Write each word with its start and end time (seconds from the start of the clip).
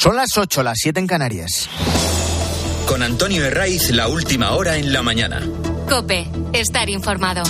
Son 0.00 0.16
las 0.16 0.38
8, 0.38 0.62
las 0.62 0.78
7 0.80 0.98
en 0.98 1.06
Canarias. 1.06 1.68
Con 2.86 3.02
Antonio 3.02 3.44
Herraiz, 3.44 3.90
la 3.90 4.08
última 4.08 4.52
hora 4.52 4.78
en 4.78 4.94
la 4.94 5.02
mañana. 5.02 5.46
Cope, 5.90 6.26
estar 6.54 6.88
informado. 6.88 7.42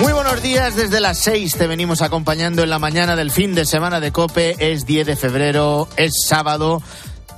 Muy 0.00 0.12
buenos 0.12 0.42
días, 0.42 0.74
desde 0.74 0.98
las 0.98 1.18
6 1.18 1.56
te 1.56 1.68
venimos 1.68 2.02
acompañando 2.02 2.64
en 2.64 2.70
la 2.70 2.80
mañana 2.80 3.14
del 3.14 3.30
fin 3.30 3.54
de 3.54 3.64
semana 3.64 4.00
de 4.00 4.10
Cope. 4.10 4.56
Es 4.58 4.86
10 4.86 5.06
de 5.06 5.14
febrero, 5.14 5.88
es 5.96 6.14
sábado. 6.26 6.82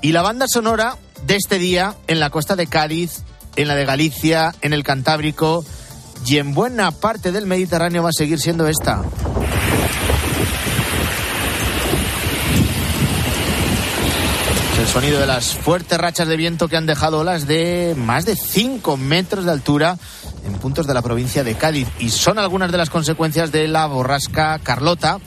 Y 0.00 0.12
la 0.12 0.22
banda 0.22 0.46
sonora 0.48 0.96
de 1.26 1.36
este 1.36 1.58
día 1.58 1.94
en 2.06 2.18
la 2.18 2.30
costa 2.30 2.56
de 2.56 2.66
Cádiz, 2.66 3.24
en 3.56 3.68
la 3.68 3.74
de 3.74 3.84
Galicia, 3.84 4.54
en 4.62 4.72
el 4.72 4.84
Cantábrico 4.84 5.66
y 6.24 6.38
en 6.38 6.54
buena 6.54 6.90
parte 6.90 7.32
del 7.32 7.46
Mediterráneo 7.46 8.02
va 8.02 8.10
a 8.10 8.12
seguir 8.12 8.38
siendo 8.40 8.66
esta. 8.68 9.02
Es 14.72 14.78
el 14.78 14.86
sonido 14.88 15.20
de 15.20 15.26
las 15.26 15.54
fuertes 15.54 15.98
rachas 15.98 16.28
de 16.28 16.36
viento 16.36 16.68
que 16.68 16.76
han 16.76 16.86
dejado 16.86 17.20
olas 17.20 17.46
de 17.46 17.94
más 17.96 18.24
de 18.24 18.36
5 18.36 18.96
metros 18.96 19.44
de 19.44 19.50
altura 19.50 19.98
en 20.44 20.54
puntos 20.54 20.86
de 20.86 20.94
la 20.94 21.02
provincia 21.02 21.44
de 21.44 21.54
Cádiz. 21.54 21.88
Y 21.98 22.10
son 22.10 22.38
algunas 22.38 22.70
de 22.70 22.78
las 22.78 22.90
consecuencias 22.90 23.52
de 23.52 23.68
la 23.68 23.86
borrasca 23.86 24.58
Carlota, 24.62 25.18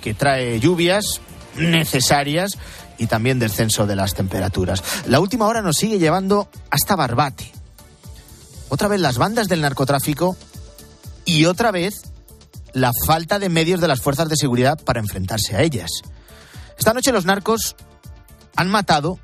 que 0.00 0.14
trae 0.14 0.60
lluvias 0.60 1.20
necesarias 1.56 2.58
y 2.98 3.06
también 3.06 3.38
descenso 3.38 3.86
de 3.86 3.96
las 3.96 4.14
temperaturas. 4.14 4.82
La 5.06 5.20
última 5.20 5.46
hora 5.46 5.62
nos 5.62 5.76
sigue 5.76 5.98
llevando 5.98 6.48
hasta 6.70 6.96
Barbate. 6.96 7.59
Otra 8.70 8.88
vez 8.88 9.00
las 9.00 9.18
bandas 9.18 9.48
del 9.48 9.60
narcotráfico 9.60 10.36
y 11.24 11.44
otra 11.44 11.72
vez 11.72 12.02
la 12.72 12.92
falta 13.04 13.40
de 13.40 13.48
medios 13.48 13.80
de 13.80 13.88
las 13.88 14.00
fuerzas 14.00 14.28
de 14.28 14.36
seguridad 14.36 14.78
para 14.82 15.00
enfrentarse 15.00 15.56
a 15.56 15.62
ellas. 15.62 15.90
Esta 16.78 16.94
noche 16.94 17.12
los 17.12 17.26
narcos 17.26 17.74
han 18.54 18.70
matado 18.70 19.18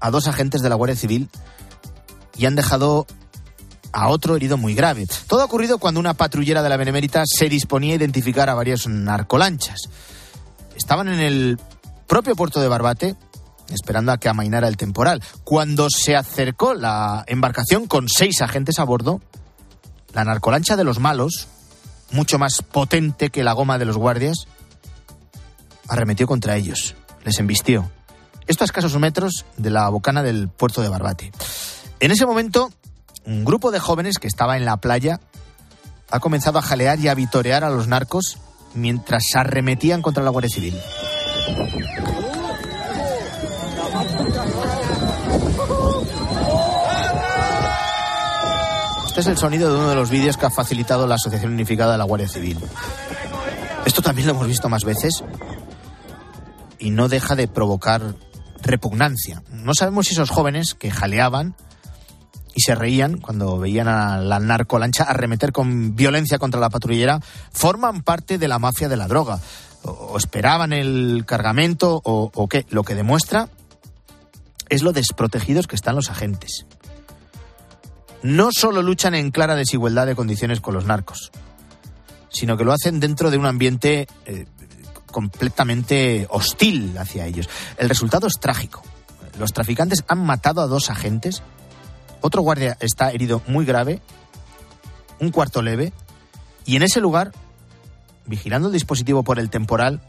a 0.00 0.10
dos 0.10 0.28
agentes 0.28 0.60
de 0.60 0.68
la 0.68 0.74
Guardia 0.74 0.96
Civil 0.96 1.30
y 2.36 2.44
han 2.44 2.56
dejado 2.56 3.06
a 3.92 4.08
otro 4.08 4.36
herido 4.36 4.58
muy 4.58 4.74
grave. 4.74 5.06
Todo 5.26 5.40
ha 5.40 5.46
ocurrido 5.46 5.78
cuando 5.78 5.98
una 5.98 6.14
patrullera 6.14 6.62
de 6.62 6.68
la 6.68 6.76
Benemérita 6.76 7.24
se 7.26 7.48
disponía 7.48 7.94
a 7.94 7.96
identificar 7.96 8.50
a 8.50 8.54
varias 8.54 8.86
narcolanchas. 8.86 9.80
Estaban 10.76 11.08
en 11.08 11.20
el 11.20 11.58
propio 12.06 12.36
puerto 12.36 12.60
de 12.60 12.68
Barbate 12.68 13.16
esperando 13.70 14.12
a 14.12 14.18
que 14.18 14.28
amainara 14.28 14.68
el 14.68 14.76
temporal. 14.76 15.22
Cuando 15.44 15.88
se 15.90 16.16
acercó 16.16 16.74
la 16.74 17.24
embarcación 17.26 17.86
con 17.86 18.08
seis 18.08 18.40
agentes 18.42 18.78
a 18.78 18.84
bordo, 18.84 19.20
la 20.12 20.24
narcolancha 20.24 20.76
de 20.76 20.84
los 20.84 20.98
malos, 20.98 21.48
mucho 22.10 22.38
más 22.38 22.62
potente 22.62 23.30
que 23.30 23.44
la 23.44 23.52
goma 23.52 23.78
de 23.78 23.84
los 23.84 23.96
guardias, 23.96 24.46
arremetió 25.88 26.26
contra 26.26 26.56
ellos, 26.56 26.94
les 27.24 27.38
embistió. 27.38 27.90
Esto 28.46 28.64
a 28.64 28.66
escasos 28.66 28.98
metros 28.98 29.44
de 29.56 29.70
la 29.70 29.88
bocana 29.88 30.22
del 30.22 30.48
puerto 30.48 30.82
de 30.82 30.88
Barbate. 30.88 31.32
En 32.00 32.10
ese 32.10 32.26
momento, 32.26 32.72
un 33.24 33.44
grupo 33.44 33.70
de 33.70 33.78
jóvenes 33.78 34.18
que 34.18 34.26
estaba 34.26 34.56
en 34.56 34.64
la 34.64 34.78
playa 34.78 35.20
ha 36.10 36.20
comenzado 36.20 36.58
a 36.58 36.62
jalear 36.62 36.98
y 36.98 37.08
a 37.08 37.14
vitorear 37.14 37.62
a 37.62 37.70
los 37.70 37.86
narcos 37.86 38.38
mientras 38.74 39.24
se 39.30 39.38
arremetían 39.38 40.02
contra 40.02 40.24
la 40.24 40.30
Guardia 40.30 40.50
Civil. 40.50 40.76
Es 49.20 49.26
el 49.26 49.36
sonido 49.36 49.68
de 49.68 49.78
uno 49.78 49.90
de 49.90 49.96
los 49.96 50.08
vídeos 50.08 50.38
que 50.38 50.46
ha 50.46 50.50
facilitado 50.50 51.06
la 51.06 51.16
Asociación 51.16 51.52
Unificada 51.52 51.92
de 51.92 51.98
la 51.98 52.04
Guardia 52.04 52.26
Civil. 52.26 52.58
Esto 53.84 54.00
también 54.00 54.26
lo 54.26 54.32
hemos 54.32 54.46
visto 54.46 54.70
más 54.70 54.82
veces 54.82 55.22
y 56.78 56.88
no 56.88 57.06
deja 57.06 57.36
de 57.36 57.46
provocar 57.46 58.14
repugnancia. 58.62 59.42
No 59.50 59.74
sabemos 59.74 60.06
si 60.06 60.14
esos 60.14 60.30
jóvenes 60.30 60.72
que 60.72 60.90
jaleaban 60.90 61.54
y 62.54 62.62
se 62.62 62.74
reían 62.74 63.18
cuando 63.18 63.58
veían 63.58 63.88
a 63.88 64.16
la 64.16 64.40
narcolancha 64.40 65.04
arremeter 65.04 65.52
con 65.52 65.94
violencia 65.94 66.38
contra 66.38 66.58
la 66.58 66.70
patrullera 66.70 67.20
forman 67.52 68.02
parte 68.02 68.38
de 68.38 68.48
la 68.48 68.58
mafia 68.58 68.88
de 68.88 68.96
la 68.96 69.06
droga. 69.06 69.38
O, 69.82 70.16
esperaban 70.16 70.72
el 70.72 71.24
cargamento 71.26 72.00
o, 72.02 72.30
o 72.34 72.48
qué. 72.48 72.64
Lo 72.70 72.84
que 72.84 72.94
demuestra 72.94 73.50
es 74.70 74.82
lo 74.82 74.92
desprotegidos 74.94 75.66
que 75.66 75.76
están 75.76 75.96
los 75.96 76.08
agentes. 76.08 76.64
No 78.22 78.50
solo 78.52 78.82
luchan 78.82 79.14
en 79.14 79.30
clara 79.30 79.54
desigualdad 79.54 80.06
de 80.06 80.14
condiciones 80.14 80.60
con 80.60 80.74
los 80.74 80.84
narcos, 80.84 81.30
sino 82.28 82.56
que 82.56 82.64
lo 82.64 82.72
hacen 82.72 83.00
dentro 83.00 83.30
de 83.30 83.38
un 83.38 83.46
ambiente 83.46 84.06
eh, 84.26 84.46
completamente 85.10 86.26
hostil 86.30 86.96
hacia 86.98 87.26
ellos. 87.26 87.48
El 87.76 87.88
resultado 87.88 88.26
es 88.26 88.38
trágico. 88.38 88.82
Los 89.38 89.52
traficantes 89.52 90.04
han 90.08 90.24
matado 90.24 90.60
a 90.60 90.66
dos 90.66 90.90
agentes, 90.90 91.42
otro 92.20 92.42
guardia 92.42 92.76
está 92.80 93.10
herido 93.10 93.42
muy 93.46 93.64
grave, 93.64 94.02
un 95.18 95.30
cuarto 95.30 95.62
leve, 95.62 95.92
y 96.66 96.76
en 96.76 96.82
ese 96.82 97.00
lugar, 97.00 97.32
vigilando 98.26 98.68
el 98.68 98.74
dispositivo 98.74 99.22
por 99.22 99.38
el 99.38 99.48
temporal, 99.48 100.00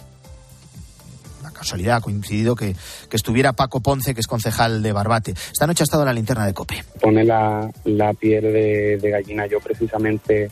casualidad 1.61 1.97
ha 1.97 2.01
coincidido 2.01 2.55
que, 2.55 2.75
estuviera 3.11 3.53
Paco 3.53 3.81
Ponce, 3.81 4.15
que 4.15 4.19
es 4.19 4.27
concejal 4.27 4.81
de 4.81 4.91
Barbate. 4.91 5.31
Esta 5.31 5.67
noche 5.67 5.83
ha 5.83 5.85
estado 5.85 6.01
en 6.03 6.07
la 6.07 6.13
linterna 6.13 6.45
de 6.47 6.53
Cope. 6.53 6.83
Pone 6.99 7.23
la, 7.23 7.69
la 7.83 8.13
piel 8.13 8.51
de, 8.51 9.09
gallina. 9.11 9.45
Yo 9.45 9.59
precisamente 9.59 10.49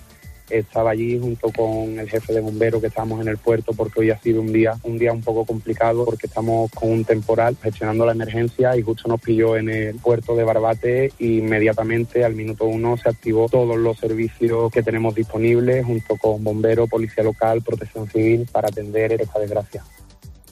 estaba 0.52 0.92
allí 0.92 1.20
junto 1.20 1.52
con 1.52 1.98
el 2.00 2.10
jefe 2.10 2.34
de 2.34 2.42
bomberos 2.42 2.82
que 2.82 2.88
estábamos 2.88 3.22
en 3.22 3.28
el 3.28 3.38
puerto 3.38 3.74
porque 3.74 4.02
hoy 4.02 4.10
ha 4.12 4.18
sido 4.18 4.42
un 4.42 4.52
día 4.52 4.74
un 4.82 4.98
día 4.98 5.14
un 5.14 5.22
poco 5.22 5.46
complicado 5.46 6.06
porque 6.06 6.26
estamos 6.26 6.72
con 6.72 6.90
un 6.90 7.06
temporal 7.06 7.56
gestionando 7.62 8.04
la 8.04 8.14
emergencia 8.14 8.76
y 8.76 8.82
justo 8.82 9.08
nos 9.08 9.22
pilló 9.22 9.56
en 9.56 9.70
el 9.70 9.98
puerto 9.98 10.36
de 10.36 10.44
Barbate 10.44 11.06
e 11.06 11.26
inmediatamente 11.26 12.26
al 12.26 12.34
minuto 12.34 12.66
uno 12.66 12.98
se 12.98 13.10
activó 13.10 13.48
todos 13.48 13.78
los 13.78 14.00
servicios 14.00 14.72
que 14.72 14.82
tenemos 14.82 15.14
disponibles 15.14 15.86
junto 15.86 16.18
con 16.18 16.44
bomberos, 16.44 16.90
policía 16.90 17.24
local, 17.24 17.62
protección 17.62 18.10
civil 18.10 18.48
para 18.52 18.70
atender 18.70 19.12
esta 19.14 19.40
desgracia. 19.40 19.84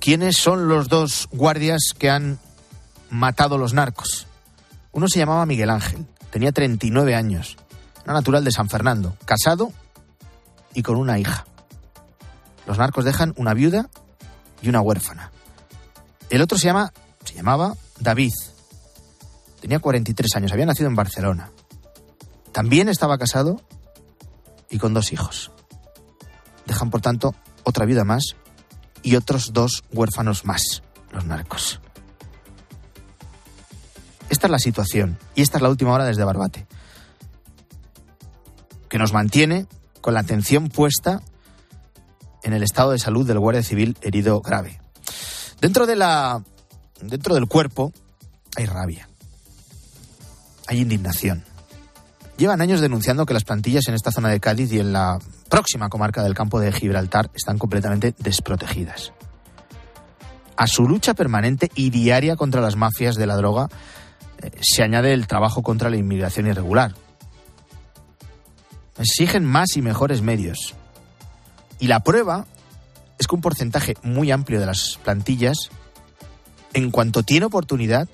¿Quiénes 0.07 0.37
son 0.37 0.69
los 0.69 0.87
dos 0.87 1.27
guardias 1.33 1.89
que 1.99 2.09
han 2.09 2.39
matado 3.09 3.57
los 3.57 3.73
narcos? 3.73 4.25
Uno 4.93 5.09
se 5.09 5.19
llamaba 5.19 5.45
Miguel 5.45 5.69
Ángel, 5.69 6.05
tenía 6.31 6.53
39 6.53 7.13
años, 7.13 7.57
era 8.05 8.13
natural 8.13 8.45
de 8.45 8.53
San 8.53 8.69
Fernando, 8.69 9.17
casado 9.25 9.73
y 10.73 10.81
con 10.81 10.95
una 10.95 11.19
hija. 11.19 11.45
Los 12.65 12.77
narcos 12.77 13.03
dejan 13.03 13.33
una 13.35 13.53
viuda 13.53 13.89
y 14.61 14.69
una 14.69 14.79
huérfana. 14.79 15.33
El 16.29 16.41
otro 16.41 16.57
se 16.57 16.67
llama, 16.67 16.93
se 17.25 17.33
llamaba 17.33 17.75
David. 17.99 18.31
Tenía 19.59 19.79
43 19.79 20.37
años, 20.37 20.53
había 20.53 20.67
nacido 20.67 20.87
en 20.87 20.95
Barcelona. 20.95 21.51
También 22.53 22.87
estaba 22.87 23.17
casado 23.17 23.61
y 24.69 24.77
con 24.77 24.93
dos 24.93 25.11
hijos. 25.11 25.51
Dejan, 26.65 26.91
por 26.91 27.01
tanto, 27.01 27.35
otra 27.65 27.83
viuda 27.85 28.05
más 28.05 28.37
y 29.03 29.15
otros 29.15 29.53
dos 29.53 29.83
huérfanos 29.91 30.45
más, 30.45 30.83
los 31.11 31.25
narcos. 31.25 31.79
Esta 34.29 34.47
es 34.47 34.51
la 34.51 34.59
situación 34.59 35.17
y 35.35 35.41
esta 35.41 35.57
es 35.57 35.61
la 35.61 35.69
última 35.69 35.93
hora 35.93 36.05
desde 36.05 36.23
Barbate, 36.23 36.67
que 38.89 38.97
nos 38.97 39.13
mantiene 39.13 39.67
con 40.01 40.13
la 40.13 40.19
atención 40.21 40.69
puesta 40.69 41.21
en 42.43 42.53
el 42.53 42.63
estado 42.63 42.91
de 42.91 42.99
salud 42.99 43.25
del 43.25 43.39
guardia 43.39 43.63
civil 43.63 43.97
herido 44.01 44.41
grave. 44.41 44.79
Dentro 45.59 45.85
de 45.85 45.95
la 45.95 46.43
dentro 47.01 47.35
del 47.35 47.47
cuerpo 47.47 47.91
hay 48.55 48.65
rabia. 48.65 49.09
Hay 50.67 50.81
indignación. 50.81 51.43
Llevan 52.37 52.61
años 52.61 52.81
denunciando 52.81 53.25
que 53.25 53.33
las 53.33 53.43
plantillas 53.43 53.87
en 53.87 53.95
esta 53.95 54.11
zona 54.11 54.29
de 54.29 54.39
Cádiz 54.39 54.71
y 54.71 54.79
en 54.79 54.93
la 54.93 55.19
próxima 55.49 55.89
comarca 55.89 56.23
del 56.23 56.33
campo 56.33 56.59
de 56.59 56.71
Gibraltar 56.71 57.29
están 57.33 57.57
completamente 57.57 58.13
desprotegidas. 58.19 59.13
A 60.55 60.67
su 60.67 60.87
lucha 60.87 61.13
permanente 61.13 61.71
y 61.75 61.91
diaria 61.91 62.35
contra 62.35 62.61
las 62.61 62.75
mafias 62.75 63.15
de 63.15 63.27
la 63.27 63.35
droga 63.35 63.69
eh, 64.41 64.51
se 64.61 64.83
añade 64.83 65.13
el 65.13 65.27
trabajo 65.27 65.61
contra 65.61 65.89
la 65.89 65.97
inmigración 65.97 66.47
irregular. 66.47 66.93
Exigen 68.97 69.45
más 69.45 69.77
y 69.77 69.81
mejores 69.81 70.21
medios. 70.21 70.73
Y 71.79 71.87
la 71.87 71.99
prueba 71.99 72.47
es 73.19 73.27
que 73.27 73.35
un 73.35 73.41
porcentaje 73.41 73.95
muy 74.01 74.31
amplio 74.31 74.59
de 74.59 74.65
las 74.65 74.99
plantillas, 75.03 75.69
en 76.73 76.91
cuanto 76.91 77.23
tiene 77.23 77.45
oportunidad, 77.45 78.07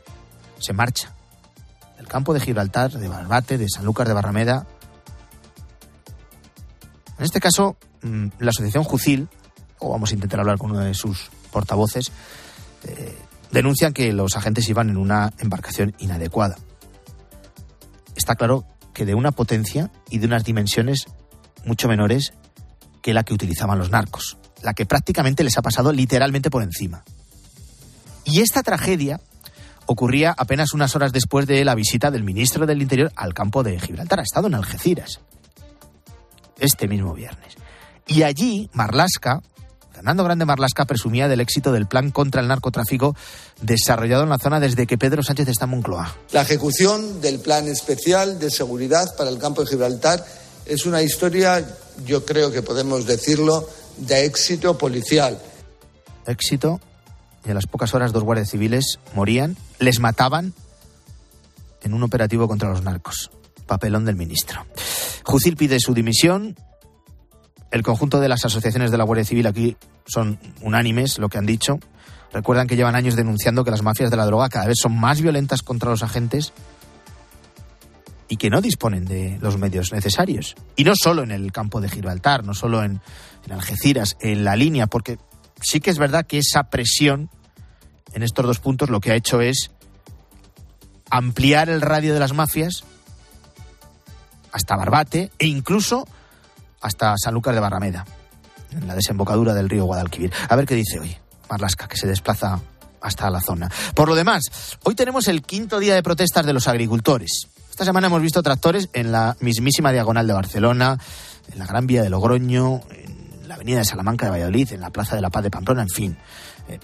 se 0.60 0.74
marcha. 0.74 1.14
Del 1.98 2.08
campo 2.08 2.34
de 2.34 2.42
Gibraltar, 2.42 2.92
de 2.92 3.08
Barbate, 3.08 3.58
de 3.58 3.70
Sanlúcar 3.70 4.08
de 4.08 4.14
Barrameda. 4.14 4.66
En 7.18 7.26
este 7.26 7.40
caso, 7.40 7.78
mm, 8.02 8.28
la 8.40 8.50
asociación 8.50 8.84
Jucil, 8.84 9.28
o 9.80 9.92
vamos 9.92 10.12
a 10.12 10.14
intentar 10.16 10.40
hablar 10.40 10.58
con 10.58 10.72
uno 10.72 10.80
de 10.80 10.94
sus 10.94 11.30
portavoces, 11.52 12.12
eh, 12.84 13.18
denuncian 13.52 13.94
que 13.94 14.12
los 14.14 14.36
agentes 14.36 14.68
iban 14.70 14.90
en 14.90 14.98
una 14.98 15.32
embarcación 15.40 15.94
inadecuada. 16.00 16.58
Está 18.16 18.36
claro 18.36 18.66
que 18.94 19.06
de 19.06 19.16
una 19.16 19.32
potencia 19.32 19.92
y 20.10 20.20
de 20.20 20.28
unas 20.28 20.44
dimensiones 20.44 21.06
mucho 21.66 21.88
menores 21.88 22.34
que 23.02 23.14
la 23.14 23.24
que 23.24 23.34
utilizaban 23.34 23.80
los 23.80 23.90
narcos, 23.90 24.38
la 24.62 24.74
que 24.74 24.86
prácticamente 24.86 25.44
les 25.44 25.58
ha 25.58 25.62
pasado 25.62 25.92
literalmente 25.92 26.50
por 26.50 26.64
encima. 26.64 27.04
Y 28.26 28.42
esta 28.42 28.64
tragedia 28.64 29.20
ocurría 29.86 30.34
apenas 30.38 30.74
unas 30.74 30.96
horas 30.96 31.12
después 31.12 31.46
de 31.46 31.64
la 31.66 31.76
visita 31.76 32.12
del 32.12 32.24
ministro 32.24 32.66
del 32.66 32.82
Interior 32.82 33.12
al 33.16 33.34
campo 33.34 33.64
de 33.64 33.80
Gibraltar. 33.80 34.20
Ha 34.20 34.24
estado 34.24 34.48
en 34.48 34.56
Algeciras 34.56 35.20
este 36.60 36.88
mismo 36.88 37.14
viernes. 37.14 37.56
Y 38.08 38.24
allí, 38.24 38.70
Marlasca, 38.74 39.42
Fernando 39.94 40.24
Grande 40.24 40.46
Marlasca, 40.46 40.86
presumía 40.86 41.28
del 41.28 41.40
éxito 41.40 41.72
del 41.72 41.88
plan 41.88 42.12
contra 42.12 42.42
el 42.42 42.48
narcotráfico 42.48 43.16
desarrollado 43.62 44.24
en 44.24 44.30
la 44.30 44.38
zona 44.38 44.60
desde 44.60 44.88
que 44.88 44.98
Pedro 44.98 45.24
Sánchez 45.24 45.48
está 45.48 45.66
en 45.66 45.72
Moncloa. 45.72 46.16
La 46.32 46.42
ejecución 46.42 47.22
del 47.22 47.40
plan 47.40 47.68
especial 47.68 48.40
de 48.40 48.52
seguridad 48.52 49.16
para 49.16 49.30
el 49.30 49.38
campo 49.38 49.62
de 49.62 49.68
Gibraltar 49.68 50.26
es 50.66 50.86
una 50.86 51.02
historia, 51.02 51.66
yo 52.06 52.26
creo 52.26 52.52
que 52.52 52.62
podemos 52.62 53.06
decirlo, 53.06 53.70
de 53.98 54.26
éxito 54.26 54.78
policial. 54.78 55.40
Éxito 56.26 56.80
y 57.46 57.52
a 57.52 57.54
las 57.54 57.68
pocas 57.68 57.94
horas 57.94 58.14
dos 58.14 58.24
guardias 58.24 58.50
civiles 58.50 59.00
morían, 59.14 59.58
les 59.80 60.00
mataban 60.00 60.54
en 61.82 61.94
un 61.94 62.04
operativo 62.04 62.48
contra 62.48 62.70
los 62.70 62.84
narcos. 62.84 63.32
Papelón 63.68 64.06
del 64.06 64.16
ministro. 64.16 64.66
Jucil 65.24 65.56
pide 65.56 65.80
su 65.80 65.94
dimisión. 65.94 66.56
El 67.72 67.82
conjunto 67.84 68.20
de 68.20 68.30
las 68.30 68.46
asociaciones 68.46 68.92
de 68.92 68.98
la 68.98 69.04
Guardia 69.04 69.26
Civil 69.26 69.48
aquí 69.48 69.78
son 70.06 70.40
unánimes, 70.62 71.18
lo 71.18 71.30
que 71.30 71.38
han 71.38 71.46
dicho. 71.46 71.80
Recuerdan 72.32 72.68
que 72.68 72.76
llevan 72.76 72.96
años 72.96 73.16
denunciando 73.16 73.64
que 73.64 73.72
las 73.72 73.84
mafias 73.84 74.12
de 74.12 74.18
la 74.18 74.26
droga 74.26 74.50
cada 74.50 74.68
vez 74.68 74.78
son 74.82 75.00
más 75.00 75.22
violentas 75.22 75.62
contra 75.62 75.90
los 75.90 76.04
agentes 76.04 76.54
y 78.28 78.38
que 78.38 78.50
no 78.50 78.62
disponen 78.62 79.06
de 79.06 79.38
los 79.42 79.58
medios 79.58 79.92
necesarios. 79.92 80.56
Y 80.76 80.84
no 80.84 80.94
solo 80.96 81.24
en 81.24 81.32
el 81.32 81.52
campo 81.52 81.82
de 81.82 81.90
Gibraltar, 81.90 82.44
no 82.44 82.54
solo 82.54 82.84
en, 82.84 83.02
en 83.46 83.52
Algeciras, 83.52 84.18
en 84.20 84.44
la 84.44 84.56
línea, 84.56 84.88
porque 84.88 85.18
sí 85.62 85.80
que 85.80 85.92
es 85.92 85.98
verdad 85.98 86.26
que 86.26 86.40
esa 86.40 86.64
presión 86.70 87.30
en 88.14 88.24
estos 88.24 88.46
dos 88.46 88.60
puntos 88.60 88.90
lo 88.90 89.00
que 89.00 89.12
ha 89.12 89.16
hecho 89.16 89.42
es 89.42 89.72
ampliar 91.10 91.70
el 91.70 91.82
radio 91.82 92.14
de 92.14 92.20
las 92.20 92.34
mafias 92.34 92.84
hasta 94.54 94.78
Barbate 94.78 95.32
e 95.38 95.48
incluso 95.48 96.08
hasta 96.82 97.16
Sanlúcar 97.18 97.54
de 97.54 97.60
Barrameda, 97.60 98.06
en 98.72 98.88
la 98.88 98.96
desembocadura 98.96 99.54
del 99.54 99.70
río 99.70 99.86
Guadalquivir. 99.86 100.32
A 100.48 100.56
ver 100.56 100.66
qué 100.66 100.76
dice 100.76 101.00
hoy 101.00 101.18
Marlasca, 101.50 101.88
que 101.88 101.98
se 101.98 102.08
desplaza 102.08 102.60
hasta 103.02 103.30
la 103.30 103.42
zona. 103.42 103.70
Por 103.96 104.08
lo 104.08 104.16
demás, 104.16 104.44
hoy 104.84 104.96
tenemos 104.96 105.28
el 105.28 105.42
quinto 105.42 105.80
día 105.80 105.96
de 105.96 106.04
protestas 106.04 106.46
de 106.46 106.54
los 106.54 106.68
agricultores. 106.68 107.48
Esta 107.70 107.86
semana 107.86 108.08
hemos 108.08 108.22
visto 108.22 108.42
tractores 108.44 108.90
en 108.94 109.12
la 109.12 109.36
mismísima 109.40 109.92
diagonal 109.92 110.28
de 110.28 110.34
Barcelona, 110.34 110.98
en 111.52 111.60
la 111.60 111.66
Gran 111.66 111.88
Vía 111.88 112.04
de 112.04 112.10
Logroño, 112.10 112.82
en 112.92 113.48
la 113.48 113.56
Avenida 113.56 113.80
de 113.80 113.86
Salamanca 113.86 114.26
de 114.26 114.32
Valladolid, 114.32 114.72
en 114.74 114.82
la 114.82 114.92
Plaza 114.92 115.16
de 115.16 115.22
la 115.22 115.30
Paz 115.30 115.44
de 115.44 115.52
Pamplona, 115.52 115.82
en 115.82 115.90
fin. 115.90 116.18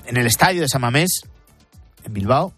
En 0.05 0.17
el 0.17 0.25
estadio 0.25 0.61
de 0.61 0.67
Samamés, 0.67 1.21
en 2.03 2.13
Bilbao, 2.13 2.53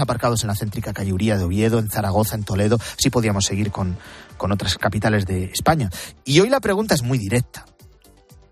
aparcados 0.00 0.42
en 0.42 0.48
la 0.48 0.54
céntrica 0.54 0.92
calle 0.92 1.12
de 1.12 1.44
Oviedo, 1.44 1.78
en 1.78 1.88
Zaragoza, 1.88 2.34
en 2.34 2.44
Toledo. 2.44 2.78
Así 2.98 3.10
podíamos 3.10 3.44
seguir 3.44 3.70
con, 3.70 3.96
con 4.36 4.52
otras 4.52 4.76
capitales 4.78 5.26
de 5.26 5.44
España. 5.44 5.90
Y 6.24 6.40
hoy 6.40 6.48
la 6.48 6.60
pregunta 6.60 6.94
es 6.94 7.02
muy 7.02 7.18
directa. 7.18 7.64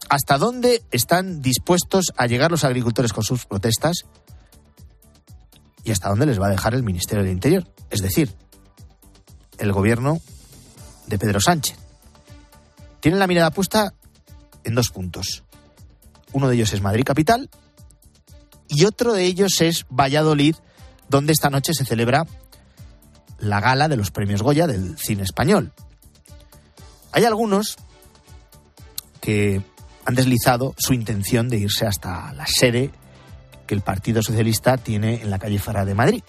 ¿Hasta 0.09 0.39
dónde 0.39 0.83
están 0.91 1.43
dispuestos 1.43 2.07
a 2.17 2.27
llegar 2.27 2.51
los 2.51 2.65
agricultores 2.65 3.13
con 3.13 3.25
sus 3.25 3.47
protestas? 3.47 4.05
¿Y 5.83 5.91
hasta 5.91 6.09
dónde 6.09 6.27
les 6.27 6.41
va 6.41 6.47
a 6.47 6.51
dejar 6.51 6.75
el 6.75 6.83
Ministerio 6.83 7.25
del 7.25 7.33
Interior? 7.33 7.67
Es 7.91 8.01
decir, 8.01 8.35
el 9.59 9.73
gobierno 9.73 10.21
de 11.07 11.19
Pedro 11.19 11.41
Sánchez. 11.41 11.77
Tienen 13.01 13.19
la 13.19 13.27
mirada 13.27 13.51
puesta 13.51 13.95
en 14.65 14.75
dos 14.75 14.91
puntos. 14.91 15.45
Uno 16.33 16.49
de 16.49 16.57
ellos 16.57 16.73
es 16.73 16.81
Madrid 16.81 17.05
Capital 17.05 17.51
y 18.69 18.85
otro 18.85 19.13
de 19.13 19.25
ellos 19.25 19.61
es 19.61 19.87
Valladolid, 19.91 20.57
donde 21.09 21.33
esta 21.33 21.51
noche 21.51 21.73
se 21.75 21.85
celebra 21.85 22.27
la 23.39 23.61
gala 23.61 23.89
de 23.89 23.97
los 23.97 24.11
premios 24.11 24.43
Goya 24.43 24.67
del 24.67 24.97
cine 24.99 25.23
español. 25.23 25.73
Hay 27.13 27.25
algunos 27.25 27.77
que 29.21 29.63
han 30.05 30.15
deslizado 30.15 30.75
su 30.77 30.93
intención 30.93 31.49
de 31.49 31.59
irse 31.59 31.87
hasta 31.87 32.33
la 32.33 32.47
sede 32.47 32.91
que 33.67 33.75
el 33.75 33.81
Partido 33.81 34.23
Socialista 34.23 34.77
tiene 34.77 35.23
en 35.23 35.31
la 35.31 35.39
calle 35.39 35.59
Fará 35.59 35.85
de 35.85 35.95
Madrid. 35.95 36.23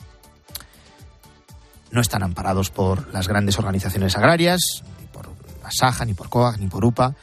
No 1.92 2.02
están 2.02 2.24
amparados 2.24 2.70
por 2.70 3.14
las 3.14 3.28
grandes 3.28 3.58
organizaciones 3.58 4.16
agrarias, 4.18 4.84
ni 5.00 5.08
por 5.08 5.30
Asaja, 5.64 6.06
ni 6.06 6.14
por 6.14 6.30
COAG, 6.30 6.60
ni 6.60 6.68
por 6.68 6.86
UPA. 6.86 7.16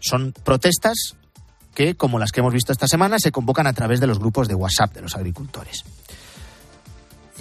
Son 0.00 0.32
protestas 0.32 1.16
que, 1.74 1.94
como 1.94 2.18
las 2.18 2.32
que 2.32 2.40
hemos 2.40 2.52
visto 2.52 2.72
esta 2.72 2.88
semana, 2.88 3.18
se 3.18 3.32
convocan 3.32 3.66
a 3.66 3.72
través 3.72 4.00
de 4.00 4.06
los 4.06 4.18
grupos 4.18 4.48
de 4.48 4.54
WhatsApp 4.54 4.94
de 4.94 5.02
los 5.02 5.14
agricultores. 5.14 5.84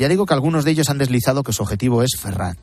Ya 0.01 0.09
digo 0.09 0.25
que 0.25 0.33
algunos 0.33 0.65
de 0.65 0.71
ellos 0.71 0.89
han 0.89 0.97
deslizado 0.97 1.43
que 1.43 1.53
su 1.53 1.61
objetivo 1.61 2.01
es 2.01 2.19
Ferrat. 2.19 2.57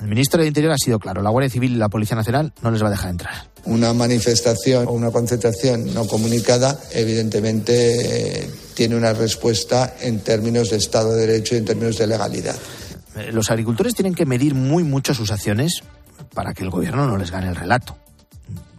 El 0.00 0.08
ministro 0.08 0.40
de 0.40 0.48
Interior 0.48 0.72
ha 0.72 0.78
sido 0.82 0.98
claro, 0.98 1.20
la 1.20 1.28
Guardia 1.28 1.50
Civil 1.50 1.72
y 1.72 1.76
la 1.76 1.90
Policía 1.90 2.16
Nacional 2.16 2.54
no 2.62 2.70
les 2.70 2.82
va 2.82 2.86
a 2.86 2.90
dejar 2.90 3.10
entrar. 3.10 3.50
Una 3.66 3.92
manifestación 3.92 4.88
o 4.88 4.92
una 4.92 5.10
concentración 5.10 5.92
no 5.92 6.06
comunicada, 6.06 6.80
evidentemente, 6.92 8.40
eh, 8.40 8.50
tiene 8.72 8.96
una 8.96 9.12
respuesta 9.12 9.96
en 10.00 10.20
términos 10.20 10.70
de 10.70 10.78
Estado 10.78 11.14
de 11.14 11.26
Derecho 11.26 11.56
y 11.56 11.58
en 11.58 11.66
términos 11.66 11.98
de 11.98 12.06
legalidad. 12.06 12.56
Eh, 13.16 13.32
Los 13.32 13.50
agricultores 13.50 13.94
tienen 13.94 14.14
que 14.14 14.24
medir 14.24 14.54
muy 14.54 14.82
mucho 14.82 15.12
sus 15.12 15.30
acciones 15.30 15.82
para 16.32 16.54
que 16.54 16.62
el 16.62 16.70
gobierno 16.70 17.06
no 17.06 17.18
les 17.18 17.30
gane 17.30 17.48
el 17.48 17.56
relato. 17.56 17.98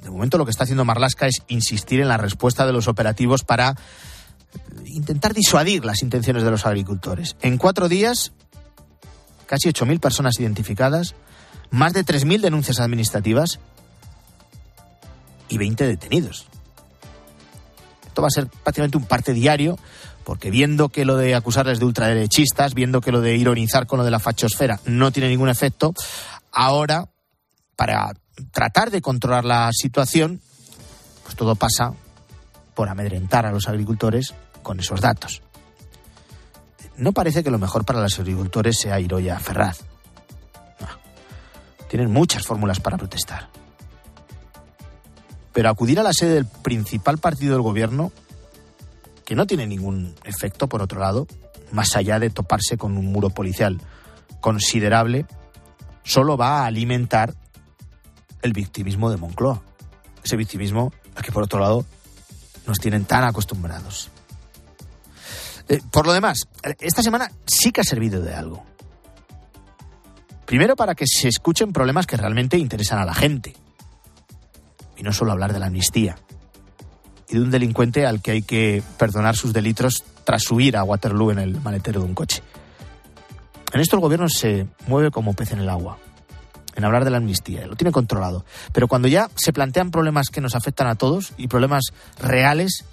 De 0.02 0.10
momento 0.10 0.40
lo 0.40 0.46
que 0.46 0.52
está 0.52 0.64
haciendo 0.64 0.84
Marlasca 0.84 1.28
es 1.28 1.44
insistir 1.48 2.00
en 2.00 2.08
la 2.08 2.18
respuesta 2.18 2.66
de 2.66 2.74
los 2.74 2.88
operativos 2.88 3.44
para 3.44 3.76
intentar 4.86 5.34
disuadir 5.34 5.86
las 5.86 6.02
intenciones 6.02 6.44
de 6.44 6.52
los 6.52 6.66
agricultores. 6.66 7.36
En 7.42 7.58
cuatro 7.58 7.90
días, 7.90 8.32
casi 9.46 9.70
8.000 9.70 10.00
personas 10.00 10.40
identificadas, 10.40 11.16
más 11.72 11.94
de 11.94 12.06
3.000 12.06 12.42
denuncias 12.42 12.80
administrativas 12.80 13.60
y 15.50 15.58
20 15.58 15.86
detenidos. 15.86 16.48
Esto 18.08 18.22
va 18.22 18.28
a 18.28 18.32
ser 18.32 18.48
prácticamente 18.48 18.98
un 18.98 19.06
parte 19.06 19.34
diario, 19.34 19.78
porque 20.24 20.52
viendo 20.52 20.90
que 20.90 21.06
lo 21.06 21.16
de 21.16 21.36
acusarles 21.36 21.80
de 21.80 21.86
ultraderechistas, 21.86 22.74
viendo 22.74 23.02
que 23.02 23.12
lo 23.12 23.22
de 23.22 23.36
ironizar 23.36 23.88
con 23.88 24.00
lo 24.00 24.06
de 24.06 24.12
la 24.12 24.20
fachosfera 24.20 24.80
no 24.86 25.12
tiene 25.12 25.30
ningún 25.30 25.50
efecto, 25.50 25.94
ahora, 26.52 27.10
para 27.76 28.12
tratar 28.52 28.92
de 28.92 29.02
controlar 29.02 29.46
la 29.46 29.70
situación, 29.72 30.42
pues 31.24 31.36
todo 31.36 31.56
pasa 31.56 31.94
por 32.80 32.88
amedrentar 32.88 33.46
a 33.46 33.52
los 33.52 33.68
agricultores 33.68 34.34
con 34.64 34.80
esos 34.80 35.02
datos. 35.02 35.42
No 36.96 37.12
parece 37.12 37.44
que 37.44 37.52
lo 37.52 37.60
mejor 37.60 37.84
para 37.84 38.00
los 38.00 38.18
agricultores 38.20 38.80
sea 38.80 39.02
ir 39.02 39.14
hoy 39.14 39.28
a 39.28 39.38
Ferraz. 39.38 39.82
No. 40.80 40.88
Tienen 41.90 42.10
muchas 42.10 42.48
fórmulas 42.48 42.80
para 42.80 42.96
protestar. 42.96 43.50
Pero 45.52 45.70
acudir 45.70 46.00
a 46.00 46.04
la 46.04 46.14
sede 46.14 46.36
del 46.36 46.46
principal 46.46 47.18
partido 47.18 47.52
del 47.52 47.64
gobierno, 47.64 48.14
que 49.26 49.36
no 49.36 49.46
tiene 49.46 49.68
ningún 49.68 50.16
efecto, 50.24 50.70
por 50.70 50.82
otro 50.82 51.02
lado, 51.02 51.28
más 51.74 51.98
allá 51.98 52.18
de 52.18 52.30
toparse 52.30 52.78
con 52.78 52.98
un 52.98 53.08
muro 53.08 53.30
policial 53.30 53.82
considerable, 54.40 55.26
solo 56.04 56.38
va 56.38 56.62
a 56.62 56.68
alimentar 56.68 57.34
el 58.42 58.54
victimismo 58.54 59.12
de 59.12 59.18
Moncloa. 59.18 59.64
Ese 60.24 60.38
victimismo 60.38 60.94
que, 61.22 61.34
por 61.34 61.44
otro 61.44 61.60
lado, 61.60 61.86
nos 62.70 62.80
tienen 62.80 63.06
tan 63.06 63.24
acostumbrados. 63.24 64.10
Eh, 65.68 65.82
por 65.92 66.06
lo 66.06 66.14
demás, 66.14 66.48
esta 66.80 67.04
semana 67.04 67.30
sí 67.46 67.72
que 67.72 67.82
ha 67.82 67.84
servido 67.84 68.22
de 68.22 68.34
algo. 68.34 68.64
Primero 70.46 70.76
para 70.76 70.96
que 70.96 71.06
se 71.06 71.28
escuchen 71.28 71.74
problemas 71.74 72.08
que 72.08 72.18
realmente 72.18 72.58
interesan 72.58 73.00
a 73.00 73.06
la 73.06 73.14
gente. 73.14 73.56
Y 74.98 75.04
no 75.04 75.14
solo 75.14 75.32
hablar 75.32 75.54
de 75.54 75.60
la 75.60 75.68
amnistía. 75.68 76.18
Y 77.28 77.36
de 77.36 77.42
un 77.42 77.52
delincuente 77.52 78.06
al 78.06 78.22
que 78.22 78.32
hay 78.32 78.42
que 78.42 78.82
perdonar 78.98 79.36
sus 79.36 79.54
delitos 79.54 80.04
tras 80.24 80.50
huir 80.50 80.78
a 80.78 80.84
Waterloo 80.84 81.32
en 81.32 81.40
el 81.40 81.62
maletero 81.62 82.02
de 82.02 82.08
un 82.08 82.16
coche. 82.16 82.42
En 83.74 83.82
esto 83.82 83.96
el 83.96 84.02
gobierno 84.02 84.28
se 84.28 84.68
mueve 84.88 85.12
como 85.12 85.34
pez 85.34 85.52
en 85.52 85.60
el 85.60 85.70
agua. 85.70 86.00
En 86.80 86.86
hablar 86.86 87.04
de 87.04 87.10
la 87.10 87.18
amnistía, 87.18 87.68
lo 87.68 87.76
tiene 87.76 87.92
controlado. 87.92 88.46
Pero 88.72 88.88
cuando 88.88 89.10
ya 89.10 89.30
se 89.36 89.52
plantean 89.52 89.92
problemas 89.92 90.30
que 90.30 90.40
nos 90.40 90.56
afectan 90.56 90.88
a 90.88 90.96
todos 90.96 91.34
y 91.36 91.50
problemas 91.50 91.84
reales 92.22 92.86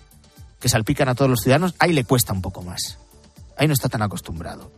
que 0.59 0.69
salpican 0.69 1.09
a 1.09 1.15
todos 1.15 1.31
los 1.31 1.39
ciudadanos, 1.39 1.77
ahí 1.79 1.93
le 1.93 2.03
cuesta 2.03 2.33
un 2.33 2.43
poco 2.43 2.63
más. 2.63 2.99
Ahí 3.57 3.69
no 3.69 3.75
está 3.75 3.89
tan 3.89 4.03
acostumbrado. 4.03 4.73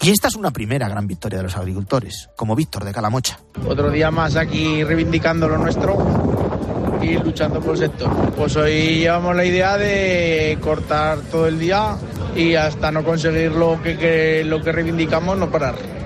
Y 0.00 0.10
esta 0.10 0.26
es 0.26 0.34
una 0.34 0.50
primera 0.50 0.88
gran 0.88 1.06
victoria 1.06 1.38
de 1.38 1.44
los 1.44 1.56
agricultores, 1.56 2.30
como 2.34 2.56
Víctor 2.56 2.82
de 2.82 2.92
Calamocha. 2.92 3.38
Otro 3.64 3.92
día 3.92 4.10
más 4.10 4.34
aquí 4.34 4.82
reivindicando 4.82 5.46
lo 5.46 5.56
nuestro 5.56 7.00
y 7.00 7.12
luchando 7.12 7.60
por 7.60 7.76
el 7.76 7.78
sector. 7.78 8.10
Pues 8.32 8.56
hoy 8.56 8.98
llevamos 8.98 9.36
la 9.36 9.44
idea 9.44 9.78
de 9.78 10.58
cortar 10.60 11.20
todo 11.30 11.46
el 11.46 11.60
día 11.60 11.96
y 12.34 12.56
hasta 12.56 12.90
no 12.90 13.04
conseguir 13.04 13.52
lo 13.52 13.80
que, 13.80 13.96
que 13.96 14.42
lo 14.44 14.60
que 14.60 14.72
reivindicamos, 14.72 15.38
no 15.38 15.48
parar. 15.48 16.01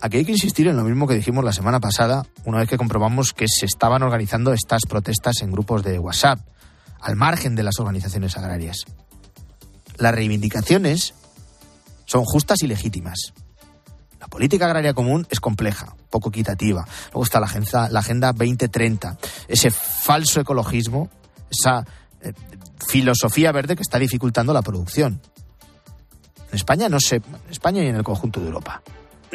Aquí 0.00 0.18
hay 0.18 0.24
que 0.24 0.32
insistir 0.32 0.68
en 0.68 0.76
lo 0.76 0.84
mismo 0.84 1.06
que 1.06 1.14
dijimos 1.14 1.44
la 1.44 1.52
semana 1.52 1.80
pasada, 1.80 2.26
una 2.44 2.58
vez 2.58 2.68
que 2.68 2.76
comprobamos 2.76 3.32
que 3.32 3.46
se 3.48 3.64
estaban 3.64 4.02
organizando 4.02 4.52
estas 4.52 4.82
protestas 4.86 5.40
en 5.40 5.50
grupos 5.50 5.82
de 5.82 5.98
WhatsApp, 5.98 6.38
al 7.00 7.16
margen 7.16 7.54
de 7.54 7.62
las 7.62 7.78
organizaciones 7.78 8.36
agrarias. 8.36 8.84
Las 9.96 10.14
reivindicaciones 10.14 11.14
son 12.04 12.24
justas 12.24 12.62
y 12.62 12.66
legítimas. 12.66 13.32
La 14.20 14.28
política 14.28 14.66
agraria 14.66 14.92
común 14.92 15.26
es 15.30 15.40
compleja, 15.40 15.94
poco 16.10 16.28
equitativa. 16.28 16.86
Luego 17.12 17.24
está 17.24 17.40
la 17.40 17.46
Agenda, 17.46 17.88
la 17.90 18.00
agenda 18.00 18.32
2030, 18.32 19.16
ese 19.48 19.70
falso 19.70 20.40
ecologismo, 20.40 21.10
esa 21.50 21.86
eh, 22.20 22.32
filosofía 22.86 23.52
verde 23.52 23.76
que 23.76 23.82
está 23.82 23.98
dificultando 23.98 24.52
la 24.52 24.62
producción. 24.62 25.20
En 26.50 26.54
España 26.54 26.88
no 26.88 27.00
se, 27.00 27.16
en 27.16 27.50
España 27.50 27.82
y 27.82 27.86
en 27.88 27.96
el 27.96 28.04
conjunto 28.04 28.40
de 28.40 28.46
Europa, 28.46 28.82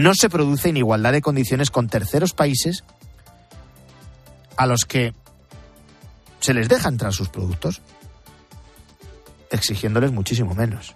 no 0.02 0.14
se 0.16 0.30
produce 0.30 0.70
en 0.70 0.78
igualdad 0.78 1.12
de 1.12 1.22
condiciones 1.22 1.70
con 1.70 1.88
terceros 1.88 2.34
países 2.34 2.84
a 4.58 4.66
los 4.66 4.86
que 4.86 5.14
se 6.40 6.54
les 6.54 6.68
deja 6.68 6.90
entrar 6.90 7.14
sus 7.14 7.30
productos, 7.30 7.82
exigiéndoles 9.50 10.12
muchísimo 10.12 10.56
menos. 10.56 10.96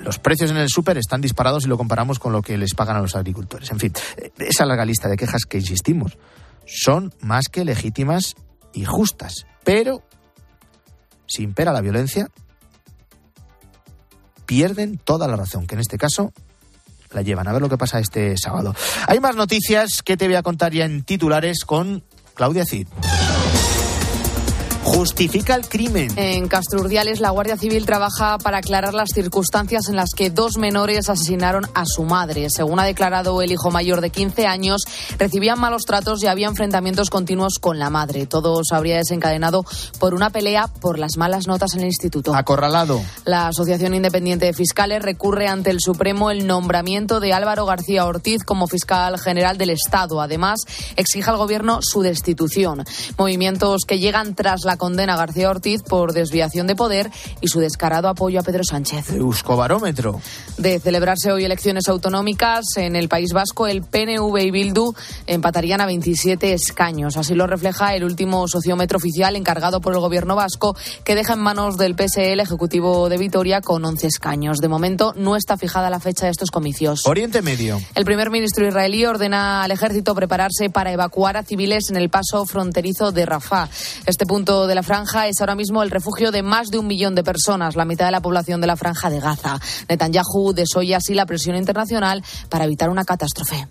Los 0.00 0.18
precios 0.18 0.50
en 0.50 0.56
el 0.56 0.68
súper 0.68 0.98
están 0.98 1.20
disparados 1.20 1.62
si 1.62 1.68
lo 1.68 1.78
comparamos 1.78 2.18
con 2.18 2.32
lo 2.32 2.42
que 2.42 2.58
les 2.58 2.74
pagan 2.74 2.96
a 2.96 3.00
los 3.00 3.14
agricultores. 3.14 3.70
En 3.70 3.78
fin, 3.78 3.92
esa 4.38 4.66
larga 4.66 4.84
lista 4.84 5.08
de 5.08 5.16
quejas 5.16 5.44
que 5.48 5.58
insistimos 5.58 6.18
son 6.66 7.14
más 7.20 7.46
que 7.46 7.64
legítimas 7.64 8.34
y 8.72 8.84
justas. 8.84 9.46
Pero 9.64 10.02
si 11.26 11.44
impera 11.44 11.72
la 11.72 11.80
violencia, 11.80 12.28
pierden 14.44 14.98
toda 14.98 15.28
la 15.28 15.36
razón, 15.36 15.68
que 15.68 15.76
en 15.76 15.80
este 15.80 15.98
caso 15.98 16.32
la 17.12 17.22
llevan. 17.22 17.48
A 17.48 17.52
ver 17.52 17.62
lo 17.62 17.68
que 17.68 17.78
pasa 17.78 17.98
este 17.98 18.36
sábado. 18.36 18.74
Hay 19.06 19.20
más 19.20 19.36
noticias 19.36 20.02
que 20.02 20.16
te 20.16 20.26
voy 20.26 20.36
a 20.36 20.42
contar 20.42 20.72
ya 20.72 20.84
en 20.84 21.02
titulares 21.02 21.64
con 21.64 22.04
Claudia 22.34 22.64
Cid 22.64 22.86
justifica 24.86 25.56
el 25.56 25.68
crimen. 25.68 26.08
En 26.16 26.46
Castrurdiales, 26.46 27.18
la 27.18 27.30
Guardia 27.30 27.56
Civil 27.56 27.84
trabaja 27.84 28.38
para 28.38 28.58
aclarar 28.58 28.94
las 28.94 29.08
circunstancias 29.12 29.88
en 29.88 29.96
las 29.96 30.10
que 30.14 30.30
dos 30.30 30.58
menores 30.58 31.08
asesinaron 31.08 31.66
a 31.74 31.84
su 31.86 32.04
madre. 32.04 32.46
Según 32.50 32.78
ha 32.78 32.84
declarado 32.84 33.42
el 33.42 33.50
hijo 33.50 33.72
mayor 33.72 34.00
de 34.00 34.10
15 34.10 34.46
años, 34.46 34.82
recibían 35.18 35.58
malos 35.58 35.82
tratos 35.82 36.22
y 36.22 36.28
había 36.28 36.46
enfrentamientos 36.46 37.10
continuos 37.10 37.54
con 37.60 37.80
la 37.80 37.90
madre. 37.90 38.26
Todo 38.26 38.60
se 38.62 38.76
habría 38.76 38.96
desencadenado 38.96 39.64
por 39.98 40.14
una 40.14 40.30
pelea 40.30 40.68
por 40.68 41.00
las 41.00 41.16
malas 41.16 41.48
notas 41.48 41.74
en 41.74 41.80
el 41.80 41.86
instituto. 41.86 42.34
Acorralado. 42.34 43.02
La 43.24 43.48
Asociación 43.48 43.92
Independiente 43.94 44.46
de 44.46 44.52
Fiscales 44.52 45.02
recurre 45.02 45.48
ante 45.48 45.70
el 45.70 45.80
Supremo 45.80 46.30
el 46.30 46.46
nombramiento 46.46 47.18
de 47.18 47.32
Álvaro 47.32 47.66
García 47.66 48.06
Ortiz 48.06 48.44
como 48.44 48.68
fiscal 48.68 49.18
general 49.18 49.58
del 49.58 49.70
Estado. 49.70 50.20
Además, 50.20 50.60
exige 50.94 51.28
al 51.28 51.38
Gobierno 51.38 51.80
su 51.82 52.02
destitución. 52.02 52.84
Movimientos 53.18 53.82
que 53.84 53.98
llegan 53.98 54.34
tras 54.36 54.64
la 54.64 54.75
condena 54.76 55.14
a 55.14 55.16
García 55.16 55.50
Ortiz 55.50 55.82
por 55.82 56.12
desviación 56.12 56.66
de 56.66 56.76
poder 56.76 57.10
y 57.40 57.48
su 57.48 57.60
descarado 57.60 58.08
apoyo 58.08 58.40
a 58.40 58.42
Pedro 58.42 58.64
Sánchez. 58.64 59.10
Euskobarómetro. 59.10 60.20
De 60.58 60.80
celebrarse 60.80 61.32
hoy 61.32 61.44
elecciones 61.44 61.88
autonómicas 61.88 62.64
en 62.76 62.96
el 62.96 63.08
País 63.08 63.32
Vasco, 63.32 63.66
el 63.66 63.82
PNV 63.82 64.36
y 64.38 64.50
Bildu 64.50 64.94
empatarían 65.26 65.80
a 65.80 65.86
27 65.86 66.52
escaños. 66.52 67.16
Así 67.16 67.34
lo 67.34 67.46
refleja 67.46 67.94
el 67.94 68.04
último 68.04 68.48
sociómetro 68.48 68.98
oficial 68.98 69.36
encargado 69.36 69.80
por 69.80 69.92
el 69.92 70.00
gobierno 70.00 70.36
vasco, 70.36 70.76
que 71.04 71.14
deja 71.14 71.34
en 71.34 71.40
manos 71.40 71.76
del 71.76 71.94
PSE 71.94 72.32
el 72.32 72.40
Ejecutivo 72.40 73.08
de 73.08 73.18
Vitoria 73.18 73.60
con 73.60 73.84
11 73.84 74.06
escaños. 74.06 74.58
De 74.58 74.68
momento 74.68 75.12
no 75.16 75.36
está 75.36 75.56
fijada 75.56 75.90
la 75.90 76.00
fecha 76.00 76.26
de 76.26 76.32
estos 76.32 76.50
comicios. 76.50 77.06
Oriente 77.06 77.42
Medio. 77.42 77.80
El 77.94 78.04
primer 78.04 78.30
ministro 78.30 78.66
israelí 78.66 79.04
ordena 79.04 79.62
al 79.62 79.70
ejército 79.70 80.14
prepararse 80.14 80.70
para 80.70 80.92
evacuar 80.92 81.36
a 81.36 81.42
civiles 81.42 81.90
en 81.90 81.96
el 81.96 82.08
paso 82.10 82.46
fronterizo 82.46 83.12
de 83.12 83.26
Rafah. 83.26 83.68
Este 84.06 84.26
punto 84.26 84.65
de 84.66 84.74
la 84.74 84.82
franja 84.82 85.28
es 85.28 85.40
ahora 85.40 85.54
mismo 85.54 85.82
el 85.82 85.90
refugio 85.90 86.30
de 86.30 86.42
más 86.42 86.68
de 86.68 86.78
un 86.78 86.86
millón 86.86 87.14
de 87.14 87.24
personas, 87.24 87.76
la 87.76 87.84
mitad 87.84 88.06
de 88.06 88.12
la 88.12 88.20
población 88.20 88.60
de 88.60 88.66
la 88.66 88.76
franja 88.76 89.10
de 89.10 89.20
Gaza. 89.20 89.58
Netanyahu 89.88 90.52
desoye 90.54 90.94
así 90.94 91.14
la 91.14 91.26
presión 91.26 91.56
internacional 91.56 92.24
para 92.48 92.64
evitar 92.64 92.90
una 92.90 93.04
catástrofe. 93.04 93.66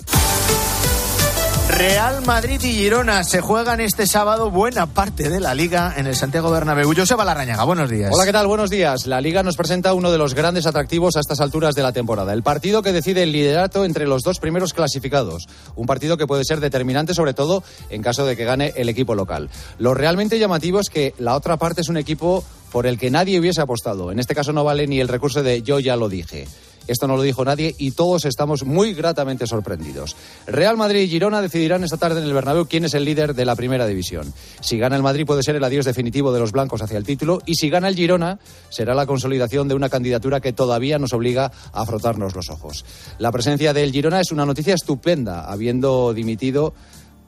Real 1.77 2.25
Madrid 2.25 2.61
y 2.63 2.71
Girona 2.71 3.25
se 3.25 3.41
juegan 3.41 3.81
este 3.81 4.07
sábado 4.07 4.49
buena 4.49 4.85
parte 4.85 5.29
de 5.29 5.41
la 5.41 5.53
liga 5.53 5.93
en 5.97 6.07
el 6.07 6.15
Santiago 6.15 6.49
Bernabéu. 6.49 6.93
Joseba 6.95 7.25
Larrañaga, 7.25 7.65
buenos 7.65 7.89
días. 7.89 8.11
Hola, 8.13 8.23
¿qué 8.23 8.31
tal? 8.31 8.47
Buenos 8.47 8.69
días. 8.69 9.07
La 9.07 9.19
liga 9.19 9.43
nos 9.43 9.57
presenta 9.57 9.93
uno 9.93 10.09
de 10.09 10.17
los 10.17 10.35
grandes 10.35 10.67
atractivos 10.67 11.17
a 11.17 11.19
estas 11.19 11.41
alturas 11.41 11.75
de 11.75 11.83
la 11.83 11.91
temporada. 11.91 12.31
El 12.31 12.43
partido 12.43 12.81
que 12.81 12.93
decide 12.93 13.23
el 13.23 13.33
liderato 13.33 13.83
entre 13.83 14.07
los 14.07 14.23
dos 14.23 14.39
primeros 14.39 14.73
clasificados. 14.73 15.47
Un 15.75 15.85
partido 15.85 16.15
que 16.15 16.27
puede 16.27 16.45
ser 16.45 16.61
determinante 16.61 17.13
sobre 17.13 17.33
todo 17.33 17.61
en 17.89 18.01
caso 18.01 18.25
de 18.25 18.37
que 18.37 18.45
gane 18.45 18.71
el 18.77 18.87
equipo 18.87 19.13
local. 19.13 19.49
Lo 19.77 19.93
realmente 19.93 20.39
llamativo 20.39 20.79
es 20.79 20.89
que 20.89 21.13
la 21.17 21.35
otra 21.35 21.57
parte 21.57 21.81
es 21.81 21.89
un 21.89 21.97
equipo 21.97 22.45
por 22.71 22.87
el 22.87 22.97
que 22.97 23.11
nadie 23.11 23.37
hubiese 23.37 23.59
apostado. 23.59 24.13
En 24.13 24.19
este 24.19 24.33
caso 24.33 24.53
no 24.53 24.63
vale 24.63 24.87
ni 24.87 25.01
el 25.01 25.09
recurso 25.09 25.43
de 25.43 25.61
yo 25.61 25.81
ya 25.81 25.97
lo 25.97 26.07
dije. 26.07 26.47
Esto 26.87 27.07
no 27.07 27.17
lo 27.17 27.23
dijo 27.23 27.43
nadie 27.43 27.75
y 27.77 27.91
todos 27.91 28.25
estamos 28.25 28.63
muy 28.63 28.93
gratamente 28.93 29.47
sorprendidos. 29.47 30.15
Real 30.45 30.77
Madrid 30.77 31.01
y 31.01 31.07
Girona 31.07 31.41
decidirán 31.41 31.83
esta 31.83 31.97
tarde 31.97 32.21
en 32.21 32.27
el 32.27 32.33
Bernabéu 32.33 32.67
quién 32.67 32.85
es 32.85 32.93
el 32.93 33.05
líder 33.05 33.35
de 33.35 33.45
la 33.45 33.55
primera 33.55 33.87
división. 33.87 34.33
Si 34.61 34.77
gana 34.77 34.95
el 34.95 35.03
Madrid 35.03 35.25
puede 35.25 35.43
ser 35.43 35.55
el 35.55 35.63
adiós 35.63 35.85
definitivo 35.85 36.31
de 36.31 36.39
los 36.39 36.51
blancos 36.51 36.81
hacia 36.81 36.97
el 36.97 37.03
título 37.03 37.41
y 37.45 37.55
si 37.55 37.69
gana 37.69 37.87
el 37.87 37.95
Girona 37.95 38.39
será 38.69 38.93
la 38.93 39.05
consolidación 39.05 39.67
de 39.67 39.75
una 39.75 39.89
candidatura 39.89 40.39
que 40.39 40.53
todavía 40.53 40.99
nos 40.99 41.13
obliga 41.13 41.51
a 41.73 41.85
frotarnos 41.85 42.35
los 42.35 42.49
ojos. 42.49 42.85
La 43.17 43.31
presencia 43.31 43.73
del 43.73 43.91
Girona 43.91 44.21
es 44.21 44.31
una 44.31 44.45
noticia 44.45 44.75
estupenda, 44.75 45.45
habiendo 45.45 46.13
dimitido 46.13 46.73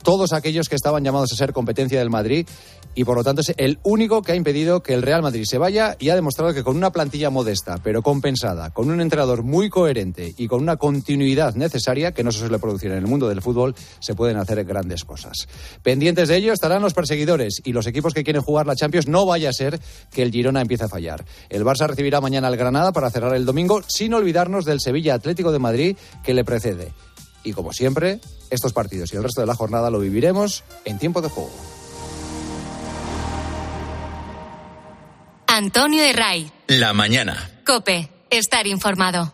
todos 0.03 0.31
aquellos 0.31 0.69
que 0.69 0.75
estaban 0.75 1.03
llamados 1.03 1.33
a 1.33 1.35
ser 1.35 1.51
competencia 1.51 1.99
del 1.99 2.09
Madrid 2.09 2.47
y 2.97 3.05
por 3.05 3.15
lo 3.15 3.23
tanto 3.23 3.41
es 3.41 3.53
el 3.57 3.77
único 3.83 4.23
que 4.23 4.31
ha 4.31 4.35
impedido 4.35 4.81
que 4.81 4.95
el 4.95 5.03
Real 5.03 5.21
Madrid 5.21 5.45
se 5.45 5.59
vaya 5.59 5.95
y 5.99 6.09
ha 6.09 6.15
demostrado 6.15 6.51
que 6.55 6.63
con 6.63 6.75
una 6.75 6.91
plantilla 6.91 7.29
modesta 7.29 7.77
pero 7.83 8.01
compensada, 8.01 8.71
con 8.71 8.89
un 8.89 8.99
entrenador 9.01 9.43
muy 9.43 9.69
coherente 9.69 10.33
y 10.35 10.47
con 10.47 10.63
una 10.63 10.77
continuidad 10.77 11.53
necesaria 11.53 12.11
que 12.11 12.23
no 12.23 12.31
se 12.31 12.39
suele 12.39 12.57
producir 12.57 12.91
en 12.91 12.97
el 12.97 13.05
mundo 13.05 13.29
del 13.29 13.43
fútbol, 13.43 13.75
se 13.99 14.15
pueden 14.15 14.37
hacer 14.37 14.65
grandes 14.65 15.05
cosas. 15.05 15.47
Pendientes 15.83 16.27
de 16.27 16.37
ello 16.37 16.53
estarán 16.53 16.81
los 16.81 16.95
perseguidores 16.95 17.61
y 17.63 17.71
los 17.71 17.85
equipos 17.85 18.15
que 18.15 18.23
quieren 18.23 18.41
jugar 18.41 18.65
la 18.65 18.75
Champions. 18.75 19.07
No 19.07 19.27
vaya 19.27 19.49
a 19.49 19.53
ser 19.53 19.79
que 20.11 20.23
el 20.23 20.31
Girona 20.31 20.61
empiece 20.61 20.85
a 20.85 20.89
fallar. 20.89 21.23
El 21.49 21.63
Barça 21.63 21.85
recibirá 21.85 22.19
mañana 22.19 22.47
al 22.47 22.57
Granada 22.57 22.93
para 22.93 23.11
cerrar 23.11 23.35
el 23.35 23.45
domingo, 23.45 23.83
sin 23.87 24.15
olvidarnos 24.15 24.65
del 24.65 24.81
Sevilla 24.81 25.13
Atlético 25.13 25.51
de 25.51 25.59
Madrid 25.59 25.97
que 26.23 26.33
le 26.33 26.43
precede. 26.43 26.93
Y 27.43 27.53
como 27.53 27.73
siempre, 27.73 28.19
estos 28.49 28.73
partidos 28.73 29.13
y 29.13 29.17
el 29.17 29.23
resto 29.23 29.41
de 29.41 29.47
la 29.47 29.53
jornada 29.53 29.91
lo 29.91 29.99
viviremos 29.99 30.63
en 30.83 30.97
tiempo 30.97 31.21
de 31.21 31.29
juego. 31.29 31.76
Antonio 35.57 36.03
de 36.03 36.13
Ray. 36.13 36.51
La 36.67 36.93
mañana. 36.93 37.49
Cope. 37.65 38.11
Estar 38.29 38.67
informado. 38.67 39.33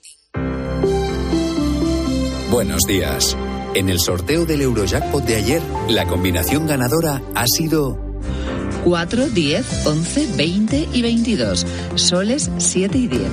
Buenos 2.51 2.81
días. 2.85 3.37
En 3.75 3.87
el 3.87 4.01
sorteo 4.01 4.45
del 4.45 4.61
Eurojackpot 4.61 5.23
de 5.23 5.37
ayer, 5.37 5.61
la 5.87 6.05
combinación 6.05 6.67
ganadora 6.67 7.21
ha 7.33 7.45
sido 7.47 7.97
4, 8.83 9.29
10, 9.29 9.87
11, 9.87 10.27
20 10.35 10.89
y 10.91 11.01
22. 11.01 11.65
Soles 11.95 12.51
7 12.57 12.97
y 12.97 13.07
10. 13.07 13.23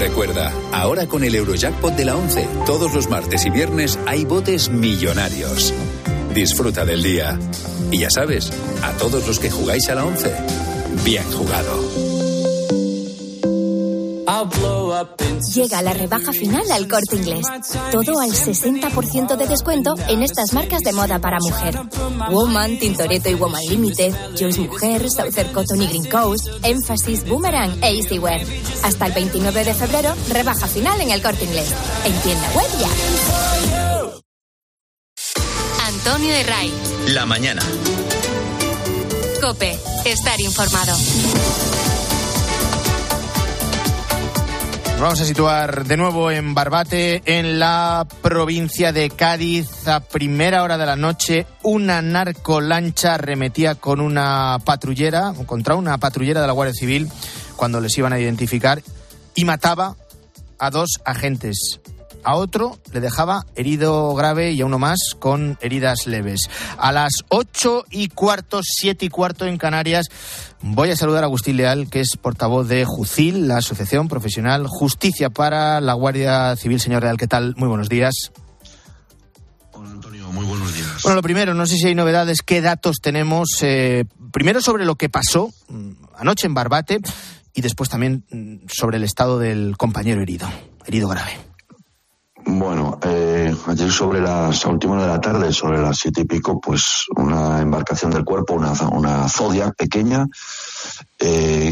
Recuerda, 0.00 0.52
ahora 0.70 1.06
con 1.06 1.24
el 1.24 1.34
Eurojackpot 1.34 1.96
de 1.96 2.04
la 2.04 2.16
11, 2.16 2.46
todos 2.66 2.92
los 2.92 3.08
martes 3.08 3.46
y 3.46 3.50
viernes 3.50 3.98
hay 4.06 4.26
botes 4.26 4.68
millonarios. 4.68 5.72
Disfruta 6.34 6.84
del 6.84 7.02
día. 7.02 7.38
Y 7.90 8.00
ya 8.00 8.10
sabes, 8.10 8.52
a 8.82 8.92
todos 8.98 9.26
los 9.26 9.38
que 9.38 9.50
jugáis 9.50 9.88
a 9.88 9.94
la 9.94 10.04
11, 10.04 10.30
bien 11.06 11.24
jugado. 11.32 12.20
Llega 15.54 15.82
la 15.82 15.92
rebaja 15.92 16.32
final 16.32 16.70
al 16.70 16.86
corte 16.88 17.16
inglés. 17.16 17.46
Todo 17.92 18.20
al 18.20 18.30
60% 18.30 19.36
de 19.36 19.46
descuento 19.46 19.94
en 20.08 20.22
estas 20.22 20.52
marcas 20.52 20.80
de 20.80 20.92
moda 20.92 21.18
para 21.18 21.38
mujer. 21.40 21.80
Woman, 22.30 22.78
Tintoretto 22.78 23.30
y 23.30 23.34
Woman 23.34 23.64
Limited, 23.66 24.14
Joyce 24.38 24.60
Mujer, 24.60 25.10
Southern 25.10 25.52
Cotton 25.52 25.82
y 25.82 25.86
Green 25.86 26.04
Coast, 26.04 26.48
Emphasis, 26.62 27.26
Boomerang 27.26 27.82
e 27.82 27.96
Easywear. 27.96 28.42
Hasta 28.84 29.06
el 29.06 29.12
29 29.12 29.64
de 29.64 29.74
febrero, 29.74 30.14
rebaja 30.28 30.66
final 30.66 31.00
en 31.00 31.10
el 31.10 31.22
corte 31.22 31.44
inglés. 31.44 31.72
En 32.04 32.12
tienda 32.20 32.50
web 32.54 32.68
ya. 32.78 32.88
Antonio 35.86 36.32
de 36.32 36.42
Ray. 36.44 36.72
La 37.08 37.26
mañana. 37.26 37.62
Cope, 39.40 39.78
estar 40.04 40.40
informado. 40.40 40.94
Nos 45.00 45.06
vamos 45.06 45.20
a 45.22 45.24
situar 45.24 45.86
de 45.86 45.96
nuevo 45.96 46.30
en 46.30 46.52
Barbate, 46.52 47.22
en 47.24 47.58
la 47.58 48.06
provincia 48.20 48.92
de 48.92 49.08
Cádiz. 49.08 49.88
A 49.88 50.00
primera 50.00 50.62
hora 50.62 50.76
de 50.76 50.84
la 50.84 50.94
noche, 50.94 51.46
una 51.62 52.02
narcolancha 52.02 53.14
arremetía 53.14 53.76
con 53.76 54.02
una 54.02 54.58
patrullera, 54.62 55.32
contra 55.46 55.74
una 55.74 55.96
patrullera 55.96 56.42
de 56.42 56.46
la 56.46 56.52
Guardia 56.52 56.74
Civil, 56.74 57.08
cuando 57.56 57.80
les 57.80 57.96
iban 57.96 58.12
a 58.12 58.20
identificar, 58.20 58.82
y 59.34 59.46
mataba 59.46 59.96
a 60.58 60.68
dos 60.68 61.00
agentes. 61.06 61.80
A 62.24 62.36
otro 62.36 62.78
le 62.92 63.00
dejaba 63.00 63.44
herido 63.56 64.14
grave 64.14 64.52
y 64.52 64.60
a 64.60 64.66
uno 64.66 64.78
más 64.78 64.98
con 65.18 65.58
heridas 65.60 66.06
leves. 66.06 66.50
A 66.78 66.92
las 66.92 67.12
ocho 67.28 67.84
y 67.90 68.08
cuarto, 68.08 68.60
siete 68.62 69.06
y 69.06 69.08
cuarto 69.08 69.46
en 69.46 69.58
Canarias, 69.58 70.06
voy 70.60 70.90
a 70.90 70.96
saludar 70.96 71.24
a 71.24 71.26
Agustín 71.26 71.56
Leal, 71.56 71.88
que 71.88 72.00
es 72.00 72.16
portavoz 72.16 72.68
de 72.68 72.84
JUCIL, 72.84 73.48
la 73.48 73.58
Asociación 73.58 74.08
Profesional 74.08 74.66
Justicia 74.68 75.30
para 75.30 75.80
la 75.80 75.94
Guardia 75.94 76.54
Civil. 76.56 76.80
Señor 76.80 77.02
Leal, 77.02 77.16
¿qué 77.16 77.26
tal? 77.26 77.54
Muy 77.56 77.68
buenos 77.68 77.88
días. 77.88 78.32
Muy 80.32 80.44
buenos 80.46 80.72
días. 80.74 81.02
Bueno, 81.02 81.16
lo 81.16 81.22
primero, 81.22 81.54
no 81.54 81.66
sé 81.66 81.76
si 81.76 81.88
hay 81.88 81.94
novedades, 81.94 82.42
qué 82.42 82.60
datos 82.60 82.98
tenemos. 83.02 83.48
eh, 83.62 84.04
primero 84.32 84.60
sobre 84.60 84.84
lo 84.84 84.94
que 84.94 85.08
pasó 85.08 85.50
mm, 85.68 85.90
anoche 86.16 86.46
en 86.46 86.54
Barbate 86.54 87.00
y 87.52 87.60
después 87.62 87.88
también 87.90 88.24
mm, 88.30 88.66
sobre 88.68 88.98
el 88.98 89.04
estado 89.04 89.38
del 89.38 89.76
compañero 89.76 90.22
herido, 90.22 90.48
herido 90.86 91.08
grave. 91.08 91.49
Bueno, 92.46 92.98
eh, 93.02 93.54
ayer 93.66 93.90
sobre 93.92 94.20
las 94.20 94.64
a 94.64 94.70
última 94.70 94.94
hora 94.94 95.02
de 95.02 95.08
la 95.08 95.20
tarde, 95.20 95.52
sobre 95.52 95.80
las 95.80 95.98
siete 95.98 96.22
y 96.22 96.24
pico, 96.24 96.60
pues 96.60 97.04
una 97.16 97.60
embarcación 97.60 98.10
del 98.10 98.24
cuerpo, 98.24 98.54
una, 98.54 98.72
una 98.92 99.28
Zodiac 99.28 99.74
pequeña, 99.76 100.26
eh, 101.18 101.70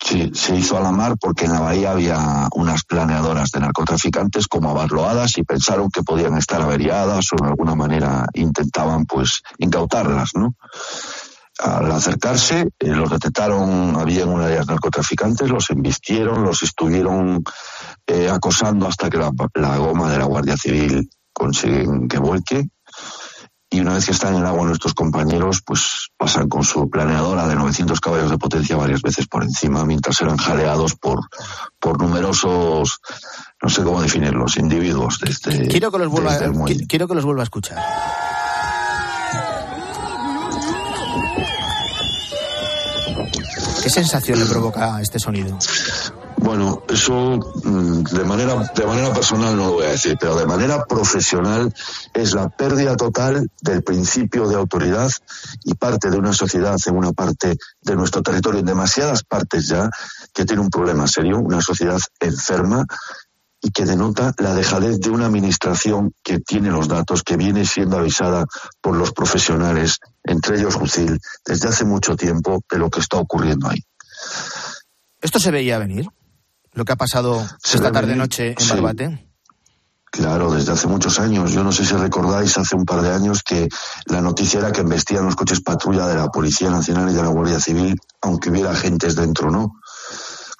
se, 0.00 0.34
se 0.34 0.56
hizo 0.56 0.76
a 0.76 0.80
la 0.80 0.92
mar 0.92 1.16
porque 1.18 1.46
en 1.46 1.52
la 1.52 1.60
bahía 1.60 1.92
había 1.92 2.48
unas 2.54 2.84
planeadoras 2.84 3.50
de 3.50 3.60
narcotraficantes 3.60 4.46
como 4.46 4.70
abarloadas 4.70 5.38
y 5.38 5.44
pensaron 5.44 5.90
que 5.90 6.02
podían 6.02 6.36
estar 6.36 6.60
averiadas 6.60 7.32
o 7.32 7.42
de 7.42 7.48
alguna 7.48 7.74
manera 7.74 8.26
intentaban 8.34 9.06
pues 9.06 9.42
incautarlas, 9.58 10.30
¿no? 10.34 10.54
Al 11.60 11.90
acercarse, 11.92 12.68
eh, 12.80 12.86
los 12.88 13.10
detectaron, 13.10 13.94
había 13.96 14.26
una 14.26 14.46
de 14.48 14.56
las 14.56 14.66
narcotraficantes, 14.66 15.48
los 15.48 15.70
embistieron, 15.70 16.42
los 16.42 16.62
estuvieron 16.64 17.44
eh, 18.08 18.28
acosando 18.28 18.88
hasta 18.88 19.08
que 19.08 19.18
la, 19.18 19.30
la 19.54 19.76
goma 19.76 20.10
de 20.10 20.18
la 20.18 20.24
Guardia 20.24 20.56
Civil 20.56 21.08
consiguen 21.32 22.08
que 22.08 22.18
vuelque. 22.18 22.68
Y 23.70 23.80
una 23.80 23.94
vez 23.94 24.04
que 24.06 24.12
están 24.12 24.34
en 24.34 24.40
el 24.40 24.46
agua 24.46 24.66
nuestros 24.66 24.94
compañeros, 24.94 25.62
pues 25.64 26.08
pasan 26.16 26.48
con 26.48 26.62
su 26.62 26.88
planeadora 26.88 27.48
de 27.48 27.56
900 27.56 27.98
caballos 28.00 28.30
de 28.30 28.38
potencia 28.38 28.76
varias 28.76 29.02
veces 29.02 29.26
por 29.26 29.42
encima, 29.42 29.84
mientras 29.84 30.20
eran 30.20 30.36
jaleados 30.36 30.94
por, 30.94 31.20
por 31.80 32.00
numerosos, 32.00 33.00
no 33.62 33.68
sé 33.68 33.82
cómo 33.82 34.00
definirlos, 34.02 34.58
individuos 34.58 35.18
desde, 35.20 35.66
Quiero 35.68 35.90
que 35.90 35.98
los 35.98 36.08
vuelva, 36.08 36.30
qui- 36.82 36.86
quiero 36.88 37.08
que 37.08 37.14
los 37.14 37.24
vuelva 37.24 37.42
a 37.42 37.44
escuchar. 37.44 37.78
Sensación 43.94 44.40
le 44.40 44.46
provoca 44.46 45.00
este 45.00 45.20
sonido? 45.20 45.56
Bueno, 46.38 46.82
eso 46.88 47.38
mm, 47.62 48.02
de 48.02 48.24
manera, 48.24 48.70
de 48.74 48.86
manera 48.86 49.14
personal 49.14 49.56
no 49.56 49.66
lo 49.66 49.72
voy 49.74 49.86
a 49.86 49.90
decir, 49.90 50.16
pero 50.18 50.36
de 50.36 50.46
manera 50.46 50.84
profesional 50.84 51.72
es 52.12 52.34
la 52.34 52.48
pérdida 52.48 52.96
total 52.96 53.48
del 53.62 53.84
principio 53.84 54.48
de 54.48 54.56
autoridad 54.56 55.08
y 55.62 55.74
parte 55.74 56.10
de 56.10 56.18
una 56.18 56.32
sociedad 56.32 56.76
en 56.86 56.96
una 56.96 57.12
parte 57.12 57.56
de 57.82 57.96
nuestro 57.96 58.20
territorio, 58.20 58.60
en 58.60 58.66
demasiadas 58.66 59.22
partes 59.22 59.68
ya, 59.68 59.88
que 60.32 60.44
tiene 60.44 60.60
un 60.60 60.70
problema 60.70 61.06
serio, 61.06 61.38
una 61.38 61.60
sociedad 61.60 62.00
enferma 62.18 62.84
y 63.64 63.70
que 63.70 63.86
denota 63.86 64.34
la 64.38 64.54
dejadez 64.54 65.00
de 65.00 65.08
una 65.08 65.24
administración 65.24 66.12
que 66.22 66.38
tiene 66.38 66.70
los 66.70 66.86
datos, 66.86 67.22
que 67.22 67.38
viene 67.38 67.64
siendo 67.64 67.96
avisada 67.96 68.44
por 68.82 68.94
los 68.94 69.12
profesionales, 69.12 70.00
entre 70.22 70.58
ellos 70.58 70.74
Jucil, 70.74 71.18
desde 71.46 71.68
hace 71.68 71.86
mucho 71.86 72.14
tiempo 72.14 72.62
de 72.70 72.78
lo 72.78 72.90
que 72.90 73.00
está 73.00 73.16
ocurriendo 73.16 73.70
ahí. 73.70 73.82
¿Esto 75.22 75.40
se 75.40 75.50
veía 75.50 75.78
venir? 75.78 76.06
Lo 76.74 76.84
que 76.84 76.92
ha 76.92 76.96
pasado 76.96 77.42
Se 77.62 77.78
esta 77.78 77.88
ve 77.88 77.94
tarde 77.94 78.08
venir, 78.08 78.18
noche 78.18 78.48
en 78.50 78.60
sí. 78.60 78.70
Barbate. 78.70 79.30
Claro, 80.10 80.52
desde 80.52 80.72
hace 80.72 80.86
muchos 80.86 81.18
años. 81.18 81.52
Yo 81.52 81.64
no 81.64 81.72
sé 81.72 81.86
si 81.86 81.94
recordáis 81.94 82.58
hace 82.58 82.76
un 82.76 82.84
par 82.84 83.00
de 83.00 83.12
años 83.12 83.42
que 83.42 83.68
la 84.04 84.20
noticia 84.20 84.60
era 84.60 84.72
que 84.72 84.82
embestían 84.82 85.24
los 85.24 85.36
coches 85.36 85.62
patrulla 85.62 86.06
de 86.06 86.16
la 86.16 86.28
Policía 86.28 86.68
Nacional 86.68 87.10
y 87.10 87.14
de 87.14 87.22
la 87.22 87.28
Guardia 87.28 87.58
Civil, 87.58 87.98
aunque 88.20 88.50
hubiera 88.50 88.72
agentes 88.72 89.16
dentro, 89.16 89.50
¿no? 89.50 89.80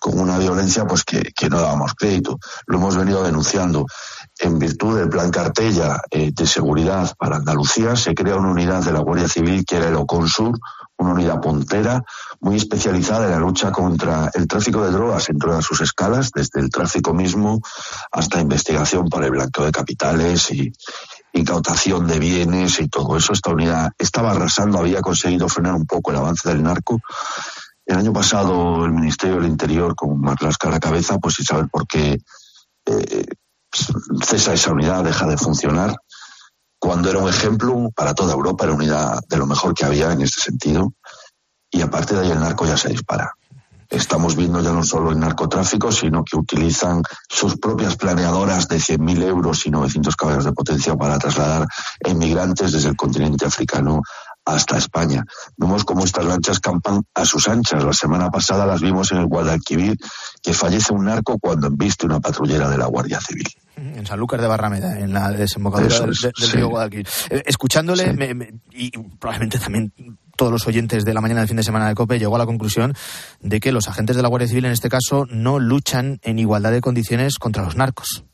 Con 0.05 0.21
una 0.21 0.37
violencia 0.37 0.85
pues 0.85 1.03
que, 1.03 1.33
que 1.35 1.49
no 1.49 1.63
dábamos 1.63 1.95
crédito. 1.95 2.39
Lo 2.67 2.77
hemos 2.77 2.95
venido 2.95 3.23
denunciando. 3.23 3.87
En 4.39 4.59
virtud 4.59 4.99
del 4.99 5.09
plan 5.09 5.31
Cartella 5.31 5.99
eh, 6.11 6.31
de 6.31 6.47
seguridad 6.47 7.15
para 7.19 7.37
Andalucía, 7.37 7.97
se 7.97 8.15
crea 8.15 8.37
una 8.37 8.51
unidad 8.51 8.85
de 8.85 8.93
la 8.93 8.99
Guardia 8.99 9.29
Civil 9.29 9.65
que 9.65 9.77
era 9.77 9.89
el 9.89 9.95
Oconsur, 9.95 10.59
una 10.99 11.13
unidad 11.13 11.41
puntera 11.41 12.03
muy 12.41 12.57
especializada 12.57 13.25
en 13.25 13.31
la 13.31 13.39
lucha 13.39 13.73
contra 13.73 14.31
el 14.35 14.47
tráfico 14.47 14.85
de 14.85 14.91
drogas 14.91 15.31
en 15.31 15.39
todas 15.39 15.65
sus 15.65 15.81
escalas, 15.81 16.33
desde 16.35 16.61
el 16.61 16.69
tráfico 16.69 17.15
mismo 17.15 17.63
hasta 18.13 18.43
investigación 18.43 19.09
por 19.09 19.25
el 19.25 19.31
blanqueo 19.31 19.65
de 19.65 19.73
capitales 19.73 20.51
y 20.51 20.71
incautación 21.33 22.07
de 22.07 22.19
bienes 22.19 22.79
y 22.79 22.89
todo 22.89 23.17
eso. 23.17 23.33
Esta 23.33 23.53
unidad 23.53 23.93
estaba 23.99 24.33
arrasando, 24.33 24.79
había 24.79 25.01
conseguido 25.01 25.49
frenar 25.49 25.75
un 25.75 25.87
poco 25.87 26.11
el 26.11 26.19
avance 26.19 26.47
del 26.47 26.63
narco. 26.63 27.01
El 27.87 27.99
año 27.99 28.13
pasado 28.13 28.85
el 28.85 28.93
Ministerio 28.93 29.37
del 29.37 29.51
Interior, 29.51 29.95
con 29.95 30.21
Marlaska 30.21 30.69
a 30.69 30.73
la 30.73 30.81
cabeza, 30.81 31.19
pues 31.19 31.35
sin 31.35 31.45
saber 31.45 31.69
por 31.69 31.87
qué 31.87 32.19
eh, 32.87 33.27
cesa 34.25 34.55
esa 34.55 34.73
unidad, 34.73 35.05
deja 35.05 35.27
de 35.27 35.37
funcionar, 35.37 35.97
cuando 36.79 37.11
era 37.11 37.19
un 37.19 37.29
ejemplo 37.29 37.91
para 37.95 38.15
toda 38.15 38.35
Europa, 38.35 38.65
era 38.65 38.75
unidad 38.75 39.21
de 39.29 39.37
lo 39.37 39.47
mejor 39.47 39.75
que 39.75 39.85
había 39.85 40.13
en 40.13 40.23
este 40.23 40.41
sentido, 40.41 40.93
y 41.71 41.83
aparte 41.83 42.15
de 42.15 42.21
ahí 42.21 42.31
el 42.31 42.41
narco 42.41 42.67
ya 42.67 42.77
se 42.77 42.91
dispara. 42.91 43.33
Estamos 43.91 44.37
viendo 44.37 44.61
ya 44.61 44.73
no 44.73 44.83
solo 44.83 45.11
el 45.11 45.21
narcotráfico, 45.21 45.93
sino 45.93 46.25
que 46.25 46.37
utilizan 46.37 47.03
sus 47.29 47.57
propias 47.59 47.97
planeadoras 47.97 48.69
de 48.69 48.77
100.000 48.77 49.23
euros 49.23 49.67
y 49.67 49.71
900 49.71 50.17
caballos 50.17 50.45
de 50.45 50.53
potencia 50.53 50.97
para 50.97 51.19
trasladar 51.19 51.67
inmigrantes 52.07 52.73
desde 52.73 52.89
el 52.89 52.97
continente 52.97 53.47
africano 53.47 54.03
hasta 54.45 54.77
España. 54.79 55.25
Vemos 55.57 55.85
cómo 55.85 56.05
estas 56.05 56.25
lanchas 56.25 56.61
campan 56.61 57.03
a 57.15 57.25
sus 57.25 57.49
anchas. 57.49 57.83
La 57.85 57.93
semana 57.93 58.31
pasada 58.31 58.67
las 58.67 58.81
vimos 58.81 59.11
en 59.13 59.19
el 59.19 59.27
Guadalquivir, 59.27 59.97
que 60.43 60.53
fallece 60.53 60.93
un 60.93 61.07
narco 61.07 61.39
cuando 61.39 61.67
embiste 61.69 62.07
una 62.07 62.21
patrullera 62.21 62.69
de 62.69 62.79
la 62.79 62.87
Guardia 62.87 63.21
Civil. 63.21 63.47
En 63.77 64.07
Sanlúcar 64.07 64.41
de 64.41 64.47
Barrameda, 64.47 65.01
en 65.01 65.13
la 65.13 65.31
desembocadura 65.31 66.01
del, 66.01 66.11
es, 66.11 66.21
del 66.21 66.33
sí. 66.37 66.57
río 66.57 66.69
Guadalquivir. 66.69 67.09
Eh, 67.31 67.43
escuchándole, 67.47 68.05
Sí. 68.05 68.13
me- 68.17 68.35
me- 68.35 68.55
y 68.73 68.91
probablemente 69.19 69.59
también 69.59 69.93
todos 70.37 70.53
los 70.53 70.67
oyentes 70.67 71.05
de 71.05 71.15
la 71.15 71.21
mañana 71.21 71.41
del 71.41 71.49
fin 71.49 71.57
de 71.57 71.63
semana 71.63 71.89
de 71.89 71.95
COPE, 71.95 72.19
llegó 72.19 72.37
a 72.37 72.39
la 72.41 72.47
conclusión 72.47 72.93
de 73.41 73.61
que 73.61 73.73
los 73.73 73.89
agentes 73.89 74.17
de 74.17 74.23
la 74.23 74.29
Guardia 74.29 74.49
Civil 74.49 74.65
en 74.67 74.73
este 74.73 74.89
caso 74.89 75.27
no 75.31 75.59
luchan 75.61 76.19
en 76.23 76.39
igualdad 76.39 76.73
de 76.73 76.81
condiciones 76.81 77.39
contra 77.39 77.63
los 77.65 77.77
narcos. 77.77 78.25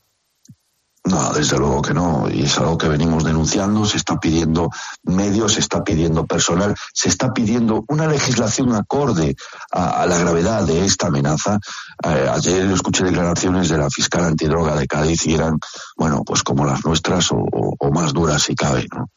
No, 1.03 1.33
desde 1.33 1.57
luego 1.57 1.81
que 1.81 1.95
no. 1.95 2.29
Y 2.29 2.43
es 2.43 2.57
algo 2.59 2.77
que 2.77 2.87
venimos 2.87 3.23
denunciando. 3.23 3.85
Se 3.85 3.97
está 3.97 4.19
pidiendo 4.19 4.69
medios, 5.03 5.53
se 5.53 5.59
está 5.59 5.83
pidiendo 5.83 6.27
personal, 6.27 6.75
se 6.93 7.09
está 7.09 7.33
pidiendo 7.33 7.83
una 7.87 8.05
legislación 8.05 8.73
acorde 8.75 9.35
a, 9.71 10.05
la 10.05 10.17
gravedad 10.19 10.63
de 10.63 10.85
esta 10.85 11.07
amenaza. 11.07 11.57
Eh, 12.03 12.29
ayer 12.31 12.69
escuché 12.71 13.03
declaraciones 13.03 13.69
de 13.69 13.79
la 13.79 13.89
fiscal 13.89 14.25
antidroga 14.25 14.75
de 14.75 14.85
Cádiz 14.85 15.25
y 15.25 15.33
eran, 15.33 15.57
bueno, 15.97 16.23
pues 16.23 16.43
como 16.43 16.65
las 16.65 16.85
nuestras 16.85 17.29
o, 17.31 17.75
más 17.91 18.13
duras 18.13 18.43
si 18.43 18.55
cabe, 18.55 18.85
¿no? 18.95 19.09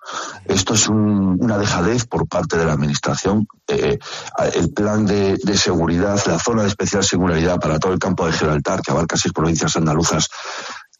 Esto 0.47 0.75
es 0.75 0.89
un- 0.89 1.37
una 1.39 1.59
dejadez 1.59 2.07
por 2.07 2.27
parte 2.27 2.57
de 2.57 2.65
la 2.65 2.73
administración. 2.73 3.47
Eh, 3.69 3.99
el 4.55 4.73
plan 4.73 5.05
de, 5.07 5.37
de 5.37 5.57
seguridad, 5.57 6.19
la 6.27 6.39
zona 6.39 6.63
de 6.63 6.69
especial 6.69 7.05
singularidad 7.05 7.61
para 7.61 7.79
todo 7.79 7.93
el 7.93 7.99
campo 7.99 8.27
de 8.27 8.33
Gibraltar, 8.33 8.81
que 8.81 8.91
abarca 8.91 9.17
seis 9.17 9.33
provincias 9.33 9.77
andaluzas, 9.77 10.29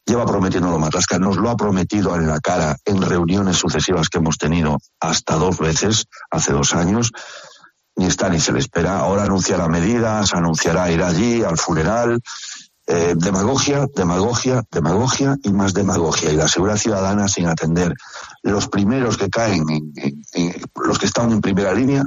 lleva 0.05 0.25
prometiéndolo 0.25 0.79
Marlaska, 0.79 1.19
nos 1.19 1.37
lo 1.37 1.49
ha 1.49 1.57
prometido 1.57 2.15
en 2.15 2.27
la 2.27 2.39
cara 2.39 2.77
en 2.85 3.01
reuniones 3.01 3.57
sucesivas 3.57 4.09
que 4.09 4.19
hemos 4.19 4.37
tenido 4.37 4.77
hasta 4.99 5.35
dos 5.35 5.57
veces, 5.59 6.05
hace 6.31 6.53
dos 6.53 6.73
años, 6.73 7.11
ni 7.95 8.05
está 8.05 8.29
ni 8.29 8.39
se 8.39 8.51
le 8.51 8.59
espera. 8.59 8.99
Ahora 8.99 9.23
anunciará 9.23 9.67
medidas, 9.67 10.33
anunciará 10.33 10.91
ir 10.91 11.01
allí 11.01 11.43
al 11.43 11.57
funeral 11.57 12.19
Eh, 12.87 13.15
demagogia, 13.17 13.87
demagogia, 13.95 14.61
demagogia 14.69 15.35
y 15.41 15.51
más 15.51 15.73
demagogia. 15.73 16.31
Y 16.31 16.35
la 16.35 16.47
seguridad 16.47 16.77
ciudadana 16.77 17.27
sin 17.27 17.47
atender. 17.47 17.95
Los 18.43 18.67
primeros 18.67 19.17
que 19.17 19.27
caen, 19.27 19.65
los 20.75 20.99
que 20.99 21.07
están 21.07 21.31
en 21.31 21.41
primera 21.41 21.73
línea, 21.73 22.03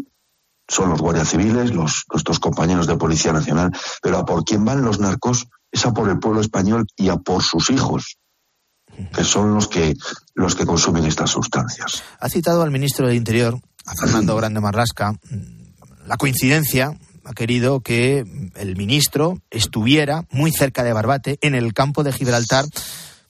son 0.69 0.91
los 0.91 1.01
guardias 1.01 1.31
civiles, 1.31 1.75
los, 1.75 2.05
nuestros 2.13 2.39
compañeros 2.39 2.87
de 2.87 2.97
Policía 2.97 3.33
Nacional, 3.33 3.73
pero 4.01 4.19
a 4.19 4.25
por 4.25 4.45
quién 4.45 4.65
van 4.65 4.85
los 4.85 5.01
narcos 5.01 5.49
es 5.71 5.85
a 5.85 5.93
por 5.93 6.09
el 6.09 6.19
pueblo 6.19 6.41
español 6.41 6.87
y 6.97 7.09
a 7.09 7.17
por 7.17 7.43
sus 7.43 7.71
hijos, 7.71 8.19
que 9.15 9.25
son 9.25 9.55
los 9.55 9.69
que, 9.69 9.95
los 10.35 10.55
que 10.55 10.67
consumen 10.67 11.05
estas 11.05 11.31
sustancias. 11.31 12.03
Ha 12.21 12.29
citado 12.29 12.63
al 12.63 12.71
ministro 12.71 13.07
de 13.07 13.15
Interior, 13.15 13.59
a 13.87 13.95
Fernando 13.95 14.37
Grande 14.37 14.61
Marlasca, 14.61 15.15
la 16.07 16.17
coincidencia 16.17 16.99
ha 17.29 17.35
querido 17.35 17.81
que 17.81 18.25
el 18.57 18.77
ministro 18.77 19.43
estuviera 19.51 20.27
muy 20.31 20.51
cerca 20.51 20.83
de 20.83 20.95
Barbate, 20.95 21.39
en 21.43 21.55
el 21.55 21.75
campo 21.75 22.03
de 22.03 22.13
Gibraltar, 22.13 22.65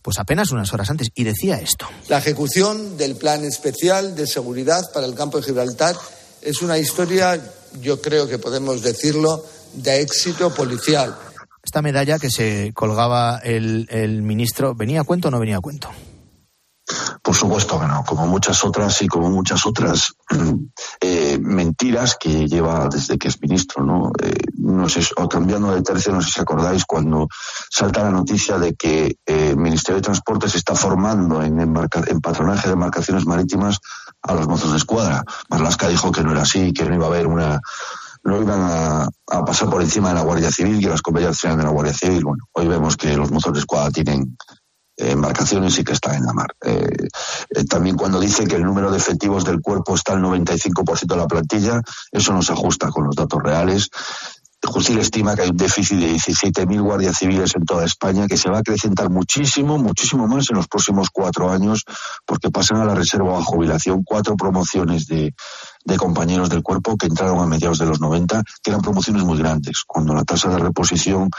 pues 0.03 0.19
apenas 0.21 0.53
unas 0.53 0.73
horas 0.73 0.89
antes, 0.89 1.09
y 1.17 1.25
decía 1.25 1.57
esto. 1.57 1.89
La 2.09 2.19
ejecución 2.19 2.97
del 2.97 3.17
plan 3.17 3.45
especial 3.45 4.15
de 4.15 4.29
seguridad 4.29 4.83
para 4.95 5.05
el 5.05 5.17
campo 5.17 5.39
de 5.39 5.47
Gibraltar 5.47 5.97
es 6.43 6.63
una 6.63 6.79
historia, 6.79 7.43
yo 7.81 8.01
creo 8.01 8.29
que 8.29 8.39
podemos 8.39 8.83
decirlo, 8.83 9.45
de 9.75 10.01
éxito 10.01 10.55
policial. 10.55 11.19
Esta 11.69 11.83
medalla 11.83 12.19
que 12.19 12.31
se 12.31 12.73
colgaba 12.73 13.41
el, 13.45 13.87
el 13.91 14.23
ministro, 14.23 14.75
¿venía 14.75 15.03
a 15.03 15.05
cuento 15.05 15.29
o 15.29 15.31
no 15.31 15.39
venía 15.39 15.59
a 15.59 15.61
cuento? 15.61 15.91
Por 17.23 17.35
supuesto 17.35 17.79
que 17.79 17.87
no, 17.87 18.03
como 18.05 18.27
muchas 18.27 18.65
otras 18.65 19.03
y 19.03 19.07
como 19.07 19.29
muchas 19.29 19.67
otras 19.67 20.15
eh, 21.03 21.39
mentiras 21.39 22.17
que 22.19 22.47
lleva 22.47 22.89
desde 22.91 23.19
que 23.19 23.29
es 23.29 23.39
ministro, 23.43 23.85
¿no? 23.85 24.13
Eh, 24.23 24.33
no 24.57 24.89
sé, 24.89 25.03
o 25.19 25.29
cambiando 25.29 25.75
de 25.75 25.83
tercio, 25.83 26.11
no 26.11 26.23
sé 26.23 26.31
si 26.31 26.41
acordáis 26.41 26.87
cuando 26.87 27.29
salta 27.69 28.03
la 28.03 28.13
noticia 28.13 28.57
de 28.57 28.75
que 28.75 29.19
eh, 29.27 29.51
el 29.51 29.59
Ministerio 29.59 29.97
de 29.97 30.05
Transportes 30.05 30.55
está 30.55 30.75
formando 30.75 31.43
en, 31.43 31.61
en 31.61 32.21
patronaje 32.23 32.69
de 32.69 32.73
embarcaciones 32.73 33.27
marítimas 33.27 33.77
a 34.23 34.33
los 34.33 34.49
mozos 34.49 34.71
de 34.71 34.79
escuadra. 34.79 35.23
Marlasca 35.51 35.87
dijo 35.87 36.11
que 36.13 36.25
no 36.25 36.33
era 36.33 36.43
así, 36.43 36.73
que 36.73 36.87
no 36.87 36.95
iba 36.95 37.05
a 37.05 37.09
haber 37.09 37.27
una 37.27 37.61
no 38.29 38.41
iban 38.41 38.61
a, 38.61 39.09
a, 39.27 39.45
pasar 39.45 39.69
por 39.69 39.83
encima 39.83 40.11
de 40.11 40.15
la 40.15 40.23
Guardia 40.23 40.51
Civil 40.51 40.81
y 40.81 40.85
las 40.87 41.03
competencias 41.03 41.57
de 41.57 41.63
la 41.63 41.71
Guardia 41.71 41.95
Civil. 41.95 42.25
Bueno, 42.25 42.45
hoy 42.53 42.69
vemos 42.69 42.97
que 42.97 43.17
los 43.17 43.31
mozos 43.31 43.53
de 43.53 43.61
escuadra 43.61 43.91
tienen 43.91 44.37
embarcaciones 44.99 45.79
y 45.79 45.85
que 45.85 45.93
está 45.93 46.15
en 46.15 46.27
la 46.27 46.33
mar. 46.33 46.49
Eh, 46.65 46.91
eh, 47.51 47.65
también 47.65 47.97
cuando 47.97 48.21
dice 48.21 48.47
que 48.47 48.57
el 48.57 48.65
número 48.65 48.91
de 48.91 48.99
efectivos 48.99 49.45
del 49.45 49.61
cuerpo 49.61 49.95
está 49.95 50.15
al 50.15 50.23
95% 50.23 51.07
de 51.07 51.17
la 51.17 51.27
plantilla, 51.27 51.81
eso 52.11 52.33
no 52.33 52.43
se 52.43 52.53
ajusta 52.53 52.91
con 52.91 53.05
los 53.05 53.15
datos 53.15 53.41
reales. 53.43 53.89
Jusil 54.61 54.99
estima 54.99 55.37
que 55.37 55.43
hay 55.43 55.51
un 55.51 55.57
déficit 55.57 55.99
de 55.99 56.15
17.000 56.15 56.83
guardias 56.83 57.17
civiles 57.17 57.55
en 57.55 57.65
toda 57.65 57.85
España 57.85 58.27
que 58.27 58.37
se 58.37 58.51
va 58.51 58.57
a 58.57 58.61
acrecentar 58.61 59.09
muchísimo, 59.09 59.79
muchísimo 59.79 60.27
más 60.27 60.51
en 60.51 60.57
los 60.57 60.67
próximos 60.67 61.11
cuatro 61.13 61.49
años 61.49 61.85
porque 62.27 62.51
pasan 62.51 62.79
a 62.79 62.85
la 62.85 62.97
reserva 62.97 63.39
a 63.39 63.45
jubilación 63.45 64.03
cuatro 64.05 64.35
promociones 64.37 65.07
de, 65.07 65.33
de 65.89 65.97
compañeros 65.97 66.51
del 66.51 66.63
cuerpo 66.63 66.99
que 66.99 67.07
entraron 67.07 67.41
a 67.41 67.47
mediados 67.47 67.79
de 67.79 67.87
los 67.87 67.99
90, 67.99 68.43
que 68.63 68.71
eran 68.71 68.83
promociones 68.83 69.25
muy 69.25 69.39
grandes. 69.39 69.85
Cuando 69.87 70.13
la 70.13 70.23
tasa 70.23 70.51
de 70.51 70.59
reposición 70.59 71.31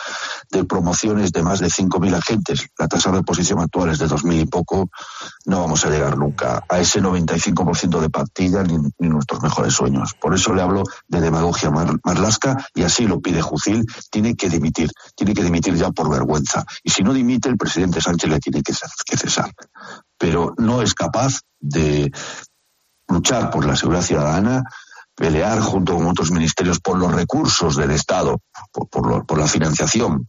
de 0.50 0.64
promociones 0.64 1.32
de 1.32 1.44
más 1.44 1.60
de 1.60 1.68
5.000 1.68 2.16
agentes, 2.16 2.68
la 2.80 2.88
tasa 2.88 3.12
de 3.12 3.18
reposición 3.18 3.60
actual 3.60 3.92
es 3.92 4.00
de 4.00 4.08
2.000 4.08 4.42
y 4.42 4.46
poco, 4.48 4.90
no 5.46 5.60
vamos 5.60 5.86
a 5.86 5.92
llegar 5.92 6.18
nunca 6.18 6.64
a 6.68 6.80
ese 6.80 7.00
95% 7.00 8.00
de 8.00 8.10
ni, 8.68 8.78
ni, 8.98 9.10
nuestros 9.10 9.44
mejores 9.44 9.76
sueños. 9.76 10.16
Por 10.20 10.34
eso 10.34 10.52
le 10.56 10.64
hablo 10.64 10.84
de 11.08 11.22
demagogia 11.22 11.70
marlasca 11.70 12.58
y 12.74 12.82
así 12.82 13.06
lo 13.06 13.22
pide 13.22 13.44
Jucil, 13.44 13.86
tiene 14.10 14.36
que 14.36 14.50
dimitir, 14.50 14.90
tiene 15.16 15.36
que 15.36 15.44
dimitir 15.44 15.76
ya 15.76 15.92
por 15.92 16.10
vergüenza. 16.10 16.66
Y 16.84 16.90
si 16.90 17.04
no 17.04 17.14
dimite, 17.14 17.50
el 17.50 17.58
presidente 17.58 18.02
Sánchez 18.02 18.30
le 18.32 18.40
tiene 18.40 18.64
que 18.64 18.74
cesar. 19.16 19.52
Pero 20.18 20.56
no 20.58 20.82
es 20.82 20.96
capaz 20.96 21.42
de, 21.60 22.12
luchar 23.10 23.50
por 23.50 23.66
la 23.66 23.76
seguridad 23.76 24.04
ciudadana, 24.04 24.64
pelear 25.16 25.60
junto 25.60 25.96
con 25.96 26.08
otros 26.08 26.32
ministerios 26.32 26.80
por 26.80 26.98
los 26.98 27.14
recursos 27.14 27.76
del 27.76 27.92
Estado, 27.92 28.40
por, 28.72 29.38
la 29.38 29.48
financiación, 29.48 30.26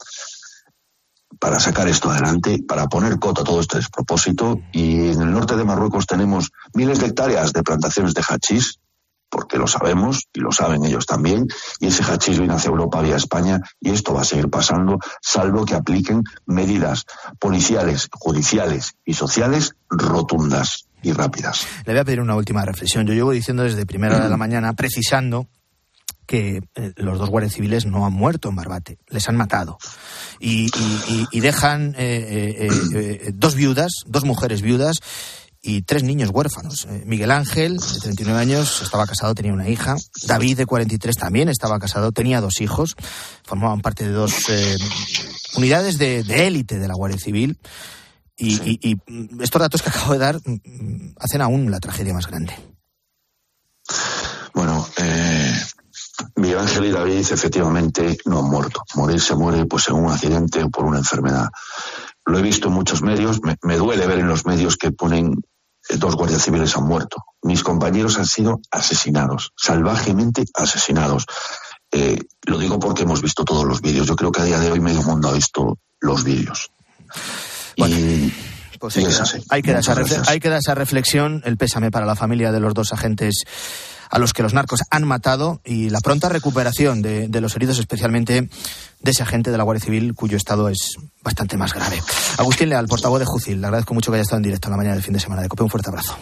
para 1.39 1.61
sacar 1.61 1.87
esto 1.87 2.11
adelante, 2.11 2.59
para 2.67 2.87
poner 2.89 3.21
coto 3.21 3.43
a 3.43 3.45
todo 3.45 3.61
este 3.61 3.77
despropósito. 3.77 4.61
Y 4.73 5.11
en 5.11 5.23
el 5.23 5.33
norte 5.33 5.57
de 5.57 5.65
Marruecos 5.65 6.07
tenemos 6.07 6.51
miles 6.75 6.99
de 6.99 7.07
hectáreas 7.07 7.53
de 7.53 7.63
plantaciones 7.63 8.15
de 8.15 8.23
hachís, 8.23 8.81
porque 9.29 9.59
lo 9.59 9.69
sabemos 9.69 10.27
y 10.33 10.41
lo 10.41 10.51
saben 10.51 10.85
ellos 10.85 11.07
también, 11.07 11.47
y 11.79 11.87
ese 11.87 12.03
hachís 12.03 12.41
viene 12.41 12.55
hacia 12.55 12.71
Europa 12.71 13.01
vía 13.01 13.15
España 13.15 13.61
y 13.81 13.91
esto 13.91 14.13
va 14.13 14.23
a 14.23 14.25
seguir 14.25 14.51
pasando, 14.51 14.99
salvo 15.23 15.65
que 15.65 15.77
apliquen 15.77 16.25
medidas 16.47 17.05
policiales, 17.39 18.09
judiciales 18.11 18.95
y 19.05 19.15
sociales 19.15 19.77
rotundas 19.89 20.90
y 21.03 21.13
rápidas. 21.13 21.67
Le 21.85 21.93
voy 21.93 22.01
a 22.01 22.05
pedir 22.05 22.21
una 22.21 22.37
última 22.37 22.65
reflexión. 22.65 23.07
Yo 23.07 23.15
llevo 23.15 23.33
diciendo 23.33 23.63
desde 23.63 23.87
primera 23.87 24.17
hora 24.17 24.25
de 24.25 24.31
la 24.31 24.37
mañana, 24.39 24.73
precisando 24.75 25.49
que 26.31 26.61
eh, 26.77 26.93
los 26.95 27.19
dos 27.19 27.29
guardias 27.29 27.55
civiles 27.55 27.87
no 27.87 28.07
han 28.07 28.13
muerto 28.13 28.51
en 28.51 28.55
Barbate, 28.55 28.99
les 29.09 29.29
han 29.29 29.37
matado. 29.37 29.79
Y, 30.39 30.67
y, 30.67 31.27
y 31.33 31.41
dejan 31.41 31.97
eh, 31.99 32.69
eh, 32.95 33.33
dos 33.35 33.57
viudas, 33.57 33.91
dos 34.07 34.25
mujeres 34.25 34.63
viudas 34.63 34.99
y 35.61 35.83
tres 35.83 36.05
niños 36.05 36.31
huérfanos. 36.33 36.87
Miguel 37.05 37.33
Ángel, 37.33 37.79
de 37.79 38.01
39 38.01 38.41
años, 38.41 38.81
estaba 38.81 39.09
casado, 39.09 39.35
tenía 39.35 39.53
una 39.53 39.69
hija. 39.69 39.97
David, 40.25 40.59
de 40.59 40.67
43, 40.67 41.17
también 41.17 41.49
estaba 41.49 41.81
casado, 41.81 42.13
tenía 42.13 42.41
dos 42.41 42.61
hijos. 42.61 42.95
Formaban 43.43 43.81
parte 43.81 44.05
de 44.05 44.13
dos 44.13 44.47
unidades 45.57 45.99
de, 45.99 46.23
de 46.23 46.47
élite 46.47 46.79
de 46.79 46.87
la 46.87 46.95
Guardia 46.95 47.19
Civil. 47.19 47.59
Y, 48.41 48.57
sí. 48.57 48.79
y, 48.83 48.93
y, 48.93 49.43
estos 49.43 49.61
datos 49.61 49.83
que 49.83 49.91
acabo 49.91 50.15
de 50.15 50.19
dar 50.19 50.41
hacen 51.19 51.43
aún 51.43 51.71
la 51.71 51.79
tragedia 51.79 52.15
más 52.15 52.27
grande. 52.27 52.55
Bueno, 54.55 54.87
eh, 54.97 55.53
Miguel 56.37 56.59
Ángel 56.59 56.87
y 56.87 56.91
David 56.91 57.27
efectivamente 57.31 58.19
no 58.25 58.41
han 58.41 58.51
muerto. 58.51 58.83
Morir 58.95 59.21
se 59.21 59.35
muere 59.35 59.67
pues 59.67 59.89
en 59.89 59.95
un 59.95 60.11
accidente 60.11 60.63
o 60.63 60.71
por 60.71 60.85
una 60.85 60.99
enfermedad. 60.99 61.49
Lo 62.25 62.39
he 62.39 62.43
visto 62.43 62.69
en 62.69 62.75
muchos 62.75 63.03
medios. 63.03 63.41
Me, 63.43 63.57
me 63.63 63.77
duele 63.77 64.07
ver 64.07 64.21
en 64.21 64.29
los 64.29 64.47
medios 64.47 64.77
que 64.77 64.93
ponen 64.93 65.35
eh, 65.89 65.97
dos 65.97 66.17
guardias 66.17 66.43
civiles 66.43 66.77
han 66.77 66.85
muerto. 66.85 67.25
Mis 67.43 67.63
compañeros 67.63 68.19
han 68.19 68.27
sido 68.27 68.61
asesinados, 68.71 69.53
salvajemente 69.57 70.45
asesinados. 70.55 71.27
Eh, 71.93 72.19
lo 72.47 72.59
digo 72.59 72.79
porque 72.79 73.03
hemos 73.03 73.23
visto 73.23 73.45
todos 73.45 73.65
los 73.65 73.81
vídeos. 73.81 74.07
Yo 74.07 74.17
creo 74.17 74.31
que 74.31 74.43
a 74.43 74.45
día 74.45 74.61
de 74.61 74.71
hoy 74.71 74.81
medio 74.81 75.03
mundo 75.03 75.29
ha 75.29 75.33
visto 75.33 75.79
los 76.01 76.25
vídeos. 76.25 76.71
Bueno. 77.77 77.99
Y, 77.99 78.33
pues 78.79 78.97
hay, 78.97 79.05
que, 79.05 79.11
hay, 79.51 79.63
que 79.63 79.73
esa, 79.73 79.95
hay, 80.27 80.41
que 80.41 80.49
dar 80.49 80.59
esa 80.59 80.75
reflexión, 80.75 81.43
el 81.45 81.59
pésame 81.59 81.91
para 81.91 82.07
la 82.07 82.17
familia 82.17 82.51
de 82.51 82.61
los 82.61 82.73
dos 82.73 82.95
agentes 82.95 83.45
a 84.09 84.19
los 84.19 84.33
que 84.33 84.43
los 84.43 84.55
narcos 84.55 84.81
han 84.91 85.07
matado 85.07 85.61
y 85.65 85.91
la 85.91 86.01
pronta 86.01 86.31
recuperación 86.31 87.03
de, 87.03 87.29
de, 87.29 87.41
los 87.43 87.55
heridos, 87.57 87.79
especialmente 87.79 88.49
de 89.01 89.11
ese 89.11 89.23
agente 89.23 89.51
de 89.51 89.59
la 89.59 89.65
Guardia 89.65 89.85
Civil 89.85 90.15
cuyo 90.15 90.37
estado 90.37 90.69
es 90.69 90.97
bastante 91.23 91.57
más 91.57 91.75
grave. 91.75 92.03
Agustín 92.39 92.71
Leal, 92.71 92.89
portavoz 92.89 93.21
de 93.21 93.27
Jucil, 93.27 93.61
le 93.61 93.67
agradezco 93.67 93.95
mucho 93.95 94.11
que 94.11 94.17
haya 94.17 94.23
estado 94.23 94.39
en 94.39 94.45
directo 94.45 94.69
en 94.69 94.73
la 94.73 94.77
mañana 94.79 94.95
del 94.95 95.05
fin 95.05 95.13
de 95.13 95.21
semana 95.21 95.43
de 95.43 95.49
COPE. 95.49 95.65
Un 95.65 95.71
fuerte 95.71 95.91
abrazo. 95.91 96.19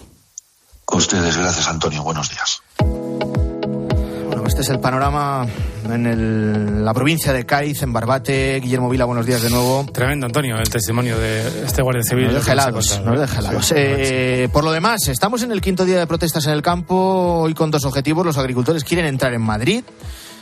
A 0.90 0.96
ustedes, 0.96 1.36
gracias 1.36 1.68
Antonio, 1.68 2.02
buenos 2.02 2.30
días. 2.30 2.60
Bueno, 2.78 4.44
este 4.46 4.62
es 4.62 4.68
el 4.68 4.80
panorama 4.80 5.46
en 5.84 6.06
el, 6.06 6.84
la 6.84 6.94
provincia 6.94 7.32
de 7.32 7.44
Cádiz, 7.46 7.82
en 7.82 7.92
Barbate. 7.92 8.60
Guillermo 8.60 8.88
Vila, 8.88 9.04
buenos 9.04 9.26
días 9.26 9.42
de 9.42 9.50
nuevo. 9.50 9.86
Tremendo, 9.92 10.26
Antonio, 10.26 10.56
el 10.58 10.68
testimonio 10.68 11.18
de 11.18 11.64
este 11.64 11.82
guardia 11.82 12.02
civil. 12.02 12.28
No 12.28 12.34
deja 12.34 12.52
helados, 12.52 13.00
no 13.04 13.18
deja 13.18 13.40
helados. 13.40 13.66
Sí, 13.66 13.74
eh, 13.76 14.48
por 14.52 14.64
lo 14.64 14.72
demás, 14.72 15.08
estamos 15.08 15.42
en 15.42 15.52
el 15.52 15.60
quinto 15.60 15.84
día 15.84 15.98
de 15.98 16.06
protestas 16.06 16.46
en 16.46 16.52
el 16.52 16.62
campo, 16.62 17.40
hoy 17.42 17.54
con 17.54 17.70
dos 17.70 17.84
objetivos. 17.84 18.24
Los 18.24 18.38
agricultores 18.38 18.84
quieren 18.84 19.06
entrar 19.06 19.32
en 19.34 19.42
Madrid 19.42 19.84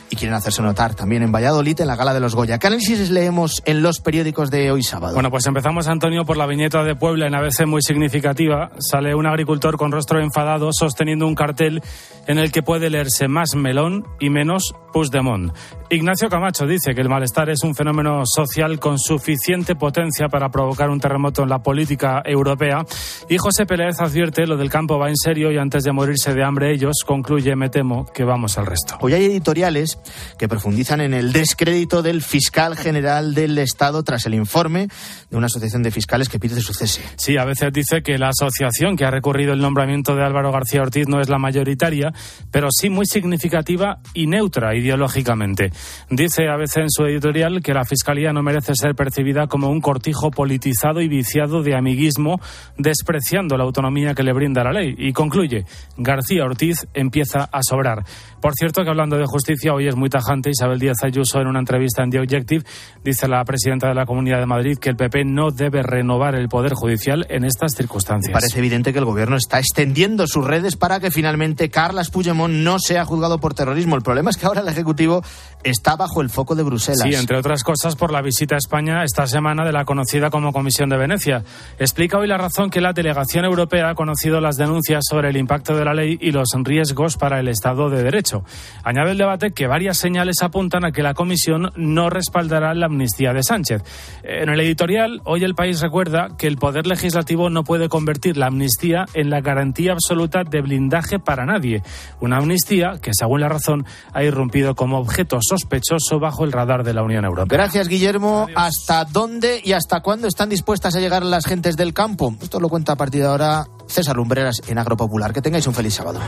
y 0.09 0.15
quieren 0.15 0.35
hacerse 0.35 0.61
notar 0.61 0.95
también 0.95 1.23
en 1.23 1.31
Valladolid, 1.31 1.79
en 1.81 1.87
la 1.87 1.95
gala 1.95 2.13
de 2.13 2.19
los 2.19 2.35
Goya. 2.35 2.59
¿Qué 2.59 2.67
análisis 2.67 3.09
leemos 3.09 3.61
en 3.65 3.81
los 3.81 3.99
periódicos 3.99 4.49
de 4.49 4.71
hoy 4.71 4.83
sábado? 4.83 5.13
Bueno, 5.13 5.31
pues 5.31 5.45
empezamos, 5.47 5.87
Antonio, 5.87 6.25
por 6.25 6.37
la 6.37 6.45
viñeta 6.45 6.83
de 6.83 6.95
Puebla 6.95 7.27
en 7.27 7.35
ABC 7.35 7.65
muy 7.65 7.81
significativa. 7.81 8.71
Sale 8.79 9.15
un 9.15 9.25
agricultor 9.25 9.77
con 9.77 9.91
rostro 9.91 10.19
enfadado 10.19 10.71
sosteniendo 10.71 11.27
un 11.27 11.35
cartel 11.35 11.81
en 12.27 12.37
el 12.37 12.51
que 12.51 12.63
puede 12.63 12.89
leerse 12.89 13.27
más 13.27 13.55
melón 13.55 14.05
y 14.19 14.29
menos 14.29 14.73
Puigdemont. 14.93 15.53
Ignacio 15.89 16.29
Camacho 16.29 16.65
dice 16.65 16.93
que 16.93 17.01
el 17.01 17.09
malestar 17.09 17.49
es 17.49 17.63
un 17.63 17.75
fenómeno 17.75 18.23
social 18.25 18.79
con 18.79 18.99
suficiente 18.99 19.75
potencia 19.75 20.27
para 20.27 20.49
provocar 20.49 20.89
un 20.89 20.99
terremoto 20.99 21.43
en 21.43 21.49
la 21.49 21.59
política 21.59 22.21
europea. 22.25 22.85
Y 23.29 23.37
José 23.37 23.65
Pérez 23.65 23.99
advierte 23.99 24.47
lo 24.47 24.57
del 24.57 24.69
campo 24.69 24.97
va 24.97 25.09
en 25.09 25.15
serio 25.15 25.51
y 25.51 25.57
antes 25.57 25.83
de 25.83 25.91
morirse 25.91 26.33
de 26.33 26.43
hambre 26.43 26.73
ellos, 26.73 27.03
concluye, 27.05 27.55
me 27.55 27.69
temo, 27.69 28.05
que 28.13 28.23
vamos 28.23 28.57
al 28.57 28.65
resto. 28.65 28.97
Hoy 28.99 29.13
hay 29.13 29.25
editoriales 29.25 29.96
que 30.37 30.47
profundizan 30.47 31.01
en 31.01 31.13
el 31.13 31.31
descrédito 31.31 32.01
del 32.01 32.21
fiscal 32.21 32.75
general 32.77 33.33
del 33.33 33.57
Estado 33.57 34.03
tras 34.03 34.25
el 34.25 34.33
informe 34.33 34.87
de 35.29 35.37
una 35.37 35.47
asociación 35.47 35.83
de 35.83 35.91
fiscales 35.91 36.29
que 36.29 36.39
pide 36.39 36.59
su 36.61 36.73
cese. 36.73 37.01
Sí, 37.17 37.37
a 37.37 37.45
veces 37.45 37.71
dice 37.73 38.01
que 38.01 38.17
la 38.17 38.29
asociación 38.29 38.95
que 38.95 39.05
ha 39.05 39.11
recurrido 39.11 39.53
el 39.53 39.59
nombramiento 39.59 40.15
de 40.15 40.23
Álvaro 40.23 40.51
García 40.51 40.81
Ortiz 40.81 41.07
no 41.07 41.21
es 41.21 41.29
la 41.29 41.37
mayoritaria, 41.37 42.13
pero 42.51 42.67
sí 42.71 42.89
muy 42.89 43.05
significativa 43.05 43.99
y 44.13 44.27
neutra 44.27 44.75
ideológicamente. 44.75 45.71
Dice 46.09 46.47
a 46.49 46.57
veces 46.57 46.77
en 46.77 46.89
su 46.89 47.05
editorial 47.05 47.61
que 47.61 47.73
la 47.73 47.85
Fiscalía 47.85 48.33
no 48.33 48.43
merece 48.43 48.73
ser 48.75 48.95
percibida 48.95 49.47
como 49.47 49.69
un 49.69 49.81
cortijo 49.81 50.31
politizado 50.31 51.01
y 51.01 51.07
viciado 51.07 51.63
de 51.63 51.75
amiguismo, 51.75 52.39
despreciando 52.77 53.57
la 53.57 53.63
autonomía 53.63 54.13
que 54.13 54.23
le 54.23 54.33
brinda 54.33 54.63
la 54.63 54.71
ley. 54.71 54.95
Y 54.97 55.13
concluye, 55.13 55.65
García 55.97 56.43
Ortiz 56.43 56.87
empieza 56.93 57.49
a 57.51 57.61
sobrar. 57.61 58.03
Por 58.41 58.53
cierto 58.53 58.83
que 58.83 58.89
hablando 58.89 59.17
de 59.17 59.25
justicia, 59.25 59.73
hoy 59.73 59.86
es 59.89 59.95
muy 59.95 60.09
tajante. 60.09 60.49
Isabel 60.49 60.79
Díaz 60.79 60.97
Ayuso 61.03 61.39
en 61.39 61.47
una 61.47 61.59
entrevista 61.59 62.03
en 62.03 62.09
The 62.09 62.19
Objective 62.19 62.63
dice 63.03 63.27
la 63.27 63.43
presidenta 63.43 63.87
de 63.87 63.95
la 63.95 64.05
Comunidad 64.05 64.39
de 64.39 64.45
Madrid 64.45 64.77
que 64.77 64.89
el 64.89 64.95
PP 64.95 65.25
no 65.25 65.51
debe 65.51 65.83
renovar 65.83 66.35
el 66.35 66.49
Poder 66.49 66.73
Judicial 66.73 67.25
en 67.29 67.45
estas 67.45 67.73
circunstancias. 67.73 68.33
Parece 68.33 68.59
evidente 68.59 68.93
que 68.93 68.99
el 68.99 69.05
gobierno 69.05 69.37
está 69.37 69.59
extendiendo 69.59 70.27
sus 70.27 70.45
redes 70.45 70.75
para 70.75 70.99
que 70.99 71.11
finalmente 71.11 71.69
Carlas 71.69 72.09
Puigdemont 72.09 72.53
no 72.53 72.79
sea 72.79 73.05
juzgado 73.05 73.39
por 73.39 73.53
terrorismo. 73.53 73.95
El 73.95 74.01
problema 74.01 74.29
es 74.29 74.37
que 74.37 74.45
ahora 74.45 74.61
el 74.61 74.67
Ejecutivo 74.67 75.23
está 75.63 75.95
bajo 75.95 76.21
el 76.21 76.29
foco 76.29 76.55
de 76.55 76.63
Bruselas. 76.63 77.01
Sí, 77.03 77.15
entre 77.15 77.37
otras 77.37 77.63
cosas 77.63 77.95
por 77.95 78.11
la 78.11 78.21
visita 78.21 78.55
a 78.55 78.57
España 78.57 79.03
esta 79.03 79.27
semana 79.27 79.65
de 79.65 79.71
la 79.71 79.85
conocida 79.85 80.29
como 80.29 80.53
Comisión 80.53 80.89
de 80.89 80.97
Venecia. 80.97 81.43
Explica 81.79 82.17
hoy 82.17 82.27
la 82.27 82.37
razón 82.37 82.69
que 82.69 82.81
la 82.81 82.93
delegación 82.93 83.45
europea 83.45 83.89
ha 83.89 83.95
conocido 83.95 84.39
las 84.41 84.57
denuncias 84.57 85.03
sobre 85.09 85.29
el 85.29 85.37
impacto 85.37 85.75
de 85.75 85.85
la 85.85 85.93
ley 85.93 86.17
y 86.21 86.31
los 86.31 86.49
riesgos 86.63 87.17
para 87.17 87.39
el 87.39 87.47
Estado 87.47 87.89
de 87.89 88.03
Derecho. 88.03 88.43
Añade 88.83 89.11
el 89.11 89.17
debate 89.17 89.51
que 89.51 89.67
varias 89.67 89.97
señales 89.97 90.41
apuntan 90.41 90.85
a 90.85 90.91
que 90.91 91.03
la 91.03 91.13
Comisión 91.13 91.71
no 91.75 92.09
respaldará 92.09 92.73
la 92.73 92.85
amnistía 92.87 93.33
de 93.33 93.43
Sánchez. 93.43 93.83
En 94.23 94.49
el 94.49 94.59
editorial, 94.59 95.21
hoy 95.25 95.43
el 95.43 95.55
país 95.55 95.81
recuerda 95.81 96.29
que 96.37 96.47
el 96.47 96.57
Poder 96.57 96.87
Legislativo 96.87 97.49
no 97.49 97.63
puede 97.63 97.89
convertir 97.89 98.37
la 98.37 98.47
amnistía 98.47 99.05
en 99.13 99.29
la 99.29 99.41
garantía 99.41 99.93
absoluta 99.93 100.43
de 100.43 100.61
blindaje 100.61 101.19
para 101.19 101.45
nadie. 101.45 101.83
Una 102.19 102.37
amnistía 102.37 102.99
que, 103.01 103.11
según 103.13 103.41
la 103.41 103.49
razón, 103.49 103.85
ha 104.13 104.23
irrumpido 104.23 104.75
como 104.75 104.99
objeto 104.99 105.39
sospechoso 105.47 106.19
bajo 106.19 106.43
el 106.43 106.51
radar 106.51 106.83
de 106.83 106.93
la 106.93 107.03
Unión 107.03 107.25
Europea. 107.25 107.57
Gracias, 107.57 107.87
Guillermo. 107.87 108.47
¿Hasta 108.55 109.05
dónde 109.05 109.61
y 109.63 109.73
hasta 109.73 110.01
cuándo 110.01 110.27
están 110.27 110.49
dispuestas 110.49 110.95
a 110.95 110.99
llegar 110.99 111.23
las 111.23 111.45
gentes 111.45 111.77
del 111.77 111.93
campo? 111.93 112.35
Esto 112.41 112.59
lo 112.59 112.69
cuenta 112.69 112.93
a 112.93 112.95
partir 112.95 113.21
de 113.21 113.27
ahora 113.27 113.67
César 113.87 114.15
Lumbreras 114.15 114.61
en 114.67 114.77
Agropopular. 114.77 115.33
Que 115.33 115.41
tengáis 115.41 115.67
un 115.67 115.73
feliz 115.73 115.93
sábado. 115.93 116.19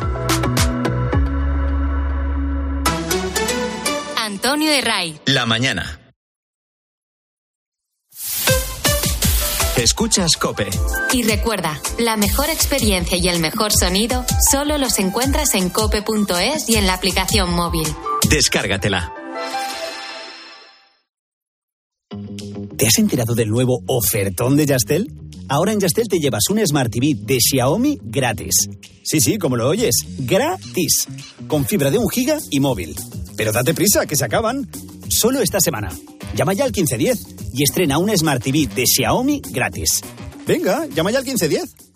Antonio 4.17 4.71
de 4.71 4.81
Ray. 4.81 5.19
La 5.25 5.45
mañana. 5.45 5.99
Escuchas 9.79 10.35
Cope. 10.35 10.69
Y 11.13 11.23
recuerda, 11.23 11.79
la 11.97 12.17
mejor 12.17 12.49
experiencia 12.49 13.17
y 13.17 13.29
el 13.29 13.39
mejor 13.39 13.71
sonido 13.71 14.25
solo 14.51 14.77
los 14.77 14.99
encuentras 14.99 15.53
en 15.53 15.69
cope.es 15.69 16.67
y 16.67 16.75
en 16.75 16.85
la 16.85 16.95
aplicación 16.95 17.53
móvil. 17.53 17.87
Descárgatela. 18.29 19.11
¿Te 22.77 22.85
has 22.85 22.99
enterado 22.99 23.33
del 23.33 23.49
nuevo 23.49 23.81
ofertón 23.87 24.55
de 24.55 24.67
Yastel? 24.67 25.11
Ahora 25.47 25.73
en 25.73 25.79
Yastel 25.79 26.07
te 26.07 26.19
llevas 26.19 26.43
un 26.51 26.65
Smart 26.65 26.91
TV 26.91 27.15
de 27.15 27.39
Xiaomi 27.39 27.99
gratis. 28.03 28.69
Sí, 29.03 29.19
sí, 29.19 29.39
como 29.39 29.57
lo 29.57 29.67
oyes, 29.67 29.95
gratis. 30.19 31.07
Con 31.47 31.65
fibra 31.65 31.89
de 31.89 31.97
un 31.97 32.07
giga 32.07 32.37
y 32.51 32.59
móvil. 32.59 32.95
Pero 33.35 33.51
date 33.51 33.73
prisa, 33.73 34.05
que 34.05 34.15
se 34.15 34.25
acaban. 34.25 34.69
Solo 35.09 35.41
esta 35.41 35.59
semana. 35.59 35.89
Llama 36.35 36.53
ya 36.53 36.65
al 36.65 36.71
1510 36.71 37.51
y 37.53 37.63
estrena 37.63 37.97
un 37.97 38.15
Smart 38.15 38.43
TV 38.43 38.67
de 38.67 38.85
Xiaomi 38.85 39.41
gratis. 39.49 40.01
Venga, 40.45 40.85
llama 40.85 41.09
ya 41.09 41.17
al 41.17 41.25
1510. 41.25 41.88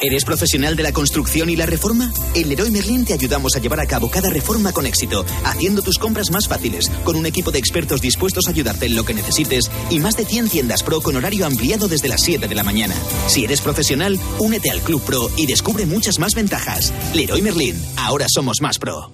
¿Eres 0.00 0.24
profesional 0.24 0.76
de 0.76 0.82
la 0.82 0.92
construcción 0.92 1.48
y 1.48 1.56
la 1.56 1.64
reforma? 1.64 2.12
En 2.34 2.48
Leroy 2.48 2.70
Merlin 2.70 3.06
te 3.06 3.14
ayudamos 3.14 3.56
a 3.56 3.60
llevar 3.60 3.80
a 3.80 3.86
cabo 3.86 4.10
cada 4.10 4.28
reforma 4.28 4.72
con 4.72 4.84
éxito, 4.84 5.24
haciendo 5.44 5.80
tus 5.80 5.98
compras 5.98 6.30
más 6.30 6.48
fáciles, 6.48 6.90
con 7.04 7.16
un 7.16 7.24
equipo 7.24 7.50
de 7.50 7.58
expertos 7.58 8.02
dispuestos 8.02 8.46
a 8.46 8.50
ayudarte 8.50 8.86
en 8.86 8.94
lo 8.94 9.04
que 9.04 9.14
necesites 9.14 9.70
y 9.88 9.98
más 9.98 10.16
de 10.16 10.26
100 10.26 10.48
tiendas 10.50 10.82
pro 10.82 11.00
con 11.00 11.16
horario 11.16 11.46
ampliado 11.46 11.88
desde 11.88 12.08
las 12.08 12.20
7 12.20 12.46
de 12.46 12.54
la 12.54 12.62
mañana. 12.62 12.94
Si 13.26 13.44
eres 13.44 13.62
profesional, 13.62 14.18
únete 14.38 14.70
al 14.70 14.80
Club 14.80 15.02
Pro 15.02 15.30
y 15.36 15.46
descubre 15.46 15.86
muchas 15.86 16.18
más 16.18 16.34
ventajas. 16.34 16.92
Leroy 17.14 17.40
Merlin, 17.40 17.82
ahora 17.96 18.26
somos 18.28 18.60
más 18.60 18.78
pro. 18.78 19.10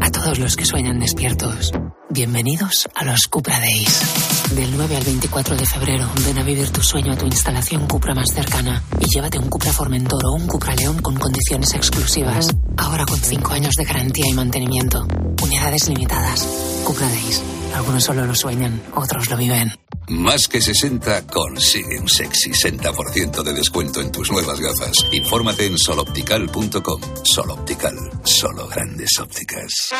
A 0.00 0.10
todos 0.10 0.40
los 0.40 0.56
que 0.56 0.64
sueñan 0.64 0.98
despiertos, 0.98 1.70
bienvenidos 2.16 2.88
a 2.94 3.04
los 3.04 3.28
Cupra 3.28 3.60
Days. 3.60 4.54
Del 4.54 4.74
9 4.74 4.96
al 4.96 5.04
24 5.04 5.54
de 5.54 5.66
febrero, 5.66 6.10
ven 6.24 6.38
a 6.38 6.42
vivir 6.42 6.70
tu 6.70 6.80
sueño 6.80 7.12
a 7.12 7.16
tu 7.18 7.26
instalación 7.26 7.86
Cupra 7.86 8.14
más 8.14 8.30
cercana 8.32 8.82
y 8.98 9.04
llévate 9.04 9.38
un 9.38 9.50
Cupra 9.50 9.70
Formentor 9.70 10.24
o 10.24 10.32
un 10.32 10.46
Cupra 10.46 10.74
León 10.74 11.02
con 11.02 11.14
condiciones 11.16 11.74
exclusivas. 11.74 12.48
Ahora 12.78 13.04
con 13.04 13.18
5 13.18 13.52
años 13.52 13.74
de 13.74 13.84
garantía 13.84 14.24
y 14.30 14.32
mantenimiento. 14.32 15.06
Unidades 15.42 15.90
limitadas. 15.90 16.48
Cupra 16.84 17.06
Days. 17.06 17.42
Algunos 17.74 18.04
solo 18.04 18.24
lo 18.24 18.34
sueñan, 18.34 18.82
otros 18.94 19.28
lo 19.28 19.36
viven. 19.36 19.74
Más 20.08 20.48
que 20.48 20.62
60 20.62 21.26
consigue 21.26 22.00
un 22.00 22.08
sexy 22.08 22.50
60% 22.52 23.42
de 23.42 23.52
descuento 23.52 24.00
en 24.00 24.10
tus 24.10 24.30
nuevas 24.30 24.58
gafas. 24.58 25.04
Infórmate 25.12 25.66
en 25.66 25.76
soloptical.com. 25.76 27.00
Soloptical, 27.24 27.94
solo 28.24 28.68
grandes 28.68 29.18
ópticas. 29.20 29.92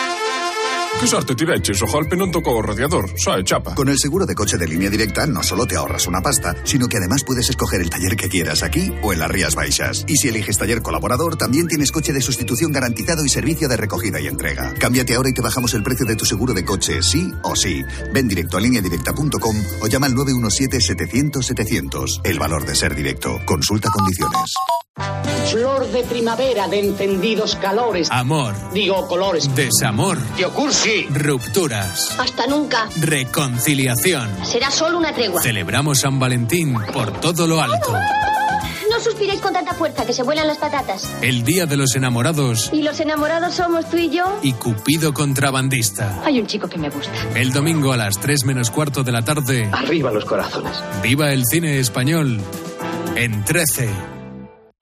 Che 0.98 1.06
sorte 1.06 1.34
ti 1.34 1.44
vecchis, 1.44 1.82
Ojalpe 1.82 2.16
non 2.16 2.30
tocó 2.30 2.62
radiador, 2.62 3.10
sai, 3.16 3.42
chapa. 3.44 3.74
Con 3.74 3.88
el 3.88 3.98
seguro 3.98 4.24
de 4.24 4.34
coche 4.34 4.56
de 4.56 4.66
línea 4.66 4.88
directa 4.90 5.26
no 5.26 5.42
solo 5.42 5.66
te 5.66 5.76
ahorras 5.76 6.06
una 6.06 6.22
pasta, 6.22 6.56
sino 6.64 6.88
que 6.88 6.96
además 6.96 7.22
puedes 7.24 7.50
escoger 7.50 7.82
el 7.82 7.90
taller 7.90 8.16
que 8.16 8.30
quieras 8.30 8.62
aquí 8.62 8.90
o 9.02 9.12
en 9.12 9.18
las 9.20 9.30
Rías 9.30 9.54
Baixas. 9.54 10.04
Y 10.08 10.16
si 10.16 10.28
eliges 10.28 10.56
taller 10.56 10.80
colaborador, 10.82 11.36
también 11.36 11.68
tienes 11.68 11.92
coche 11.92 12.14
de 12.14 12.22
sustitución 12.22 12.72
garantizado 12.72 13.22
y 13.24 13.28
servicio 13.28 13.68
de 13.68 13.76
recogida 13.76 14.18
y 14.20 14.26
entrega. 14.26 14.72
Cámbiate 14.78 15.14
ahora 15.14 15.28
y 15.28 15.34
te 15.34 15.42
bajamos 15.42 15.74
el 15.74 15.82
precio 15.82 16.06
de 16.06 16.16
tu 16.16 16.24
seguro 16.24 16.54
de 16.54 16.64
coche, 16.64 17.02
sí 17.02 17.30
o 17.42 17.54
sí. 17.54 17.84
Ven 18.12 18.26
directo 18.26 18.56
a 18.56 18.60
lineadirecta.com 18.60 19.56
o 19.82 19.86
llama 19.86 20.06
al 20.06 20.14
917-700-700. 20.14 22.22
El 22.24 22.38
valor 22.38 22.64
de 22.64 22.74
ser 22.74 22.94
directo. 22.96 23.38
Consulta 23.44 23.90
condiciones. 23.90 24.54
Flor 25.50 25.86
de 25.92 26.02
primavera 26.04 26.68
de 26.68 26.80
encendidos 26.80 27.54
calores. 27.56 28.08
Amor. 28.10 28.54
Digo 28.72 29.06
colores. 29.06 29.54
Desamor. 29.54 30.16
Rupturas. 31.10 32.16
Hasta 32.18 32.46
nunca. 32.46 32.88
Reconciliación. 33.00 34.28
Será 34.44 34.70
solo 34.70 34.98
una 34.98 35.12
tregua. 35.12 35.42
Celebramos 35.42 36.00
San 36.00 36.18
Valentín 36.18 36.74
por 36.92 37.12
todo 37.20 37.46
lo 37.46 37.60
alto. 37.60 37.92
No 38.90 39.00
suspiréis 39.00 39.40
con 39.40 39.52
tanta 39.52 39.74
fuerza 39.74 40.06
que 40.06 40.12
se 40.12 40.22
vuelan 40.22 40.46
las 40.46 40.58
patatas. 40.58 41.10
El 41.22 41.42
día 41.42 41.66
de 41.66 41.76
los 41.76 41.96
enamorados. 41.96 42.70
Y 42.72 42.82
los 42.82 43.00
enamorados 43.00 43.54
somos 43.54 43.90
tú 43.90 43.96
y 43.96 44.10
yo. 44.10 44.38
Y 44.42 44.52
Cupido 44.52 45.12
contrabandista. 45.12 46.22
Hay 46.24 46.38
un 46.38 46.46
chico 46.46 46.68
que 46.68 46.78
me 46.78 46.88
gusta. 46.88 47.12
El 47.34 47.52
domingo 47.52 47.92
a 47.92 47.96
las 47.96 48.18
3 48.20 48.44
menos 48.44 48.70
cuarto 48.70 49.02
de 49.02 49.12
la 49.12 49.22
tarde. 49.22 49.68
Arriba 49.72 50.12
los 50.12 50.24
corazones. 50.24 50.72
Viva 51.02 51.32
el 51.32 51.44
cine 51.46 51.78
español. 51.80 52.40
En 53.16 53.44
13. 53.44 54.15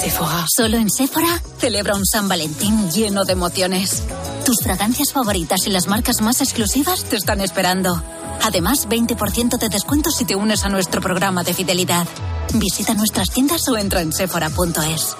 Sephora. 0.00 0.46
Solo 0.48 0.78
en 0.78 0.88
Sephora 0.88 1.42
celebra 1.58 1.94
un 1.94 2.06
San 2.06 2.26
Valentín 2.26 2.90
lleno 2.90 3.26
de 3.26 3.34
emociones. 3.34 4.02
Tus 4.46 4.62
fragancias 4.62 5.12
favoritas 5.12 5.66
y 5.66 5.70
las 5.70 5.88
marcas 5.88 6.22
más 6.22 6.40
exclusivas 6.40 7.04
te 7.04 7.16
están 7.16 7.42
esperando. 7.42 8.02
Además, 8.42 8.88
20% 8.88 9.58
de 9.58 9.68
descuento 9.68 10.10
si 10.10 10.24
te 10.24 10.36
unes 10.36 10.64
a 10.64 10.70
nuestro 10.70 11.02
programa 11.02 11.44
de 11.44 11.52
fidelidad. 11.52 12.06
Visita 12.54 12.94
nuestras 12.94 13.28
tiendas 13.30 13.68
o 13.68 13.76
entra 13.76 14.00
en 14.00 14.14
sephora.es. 14.14 15.16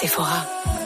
Sephora. 0.00 0.85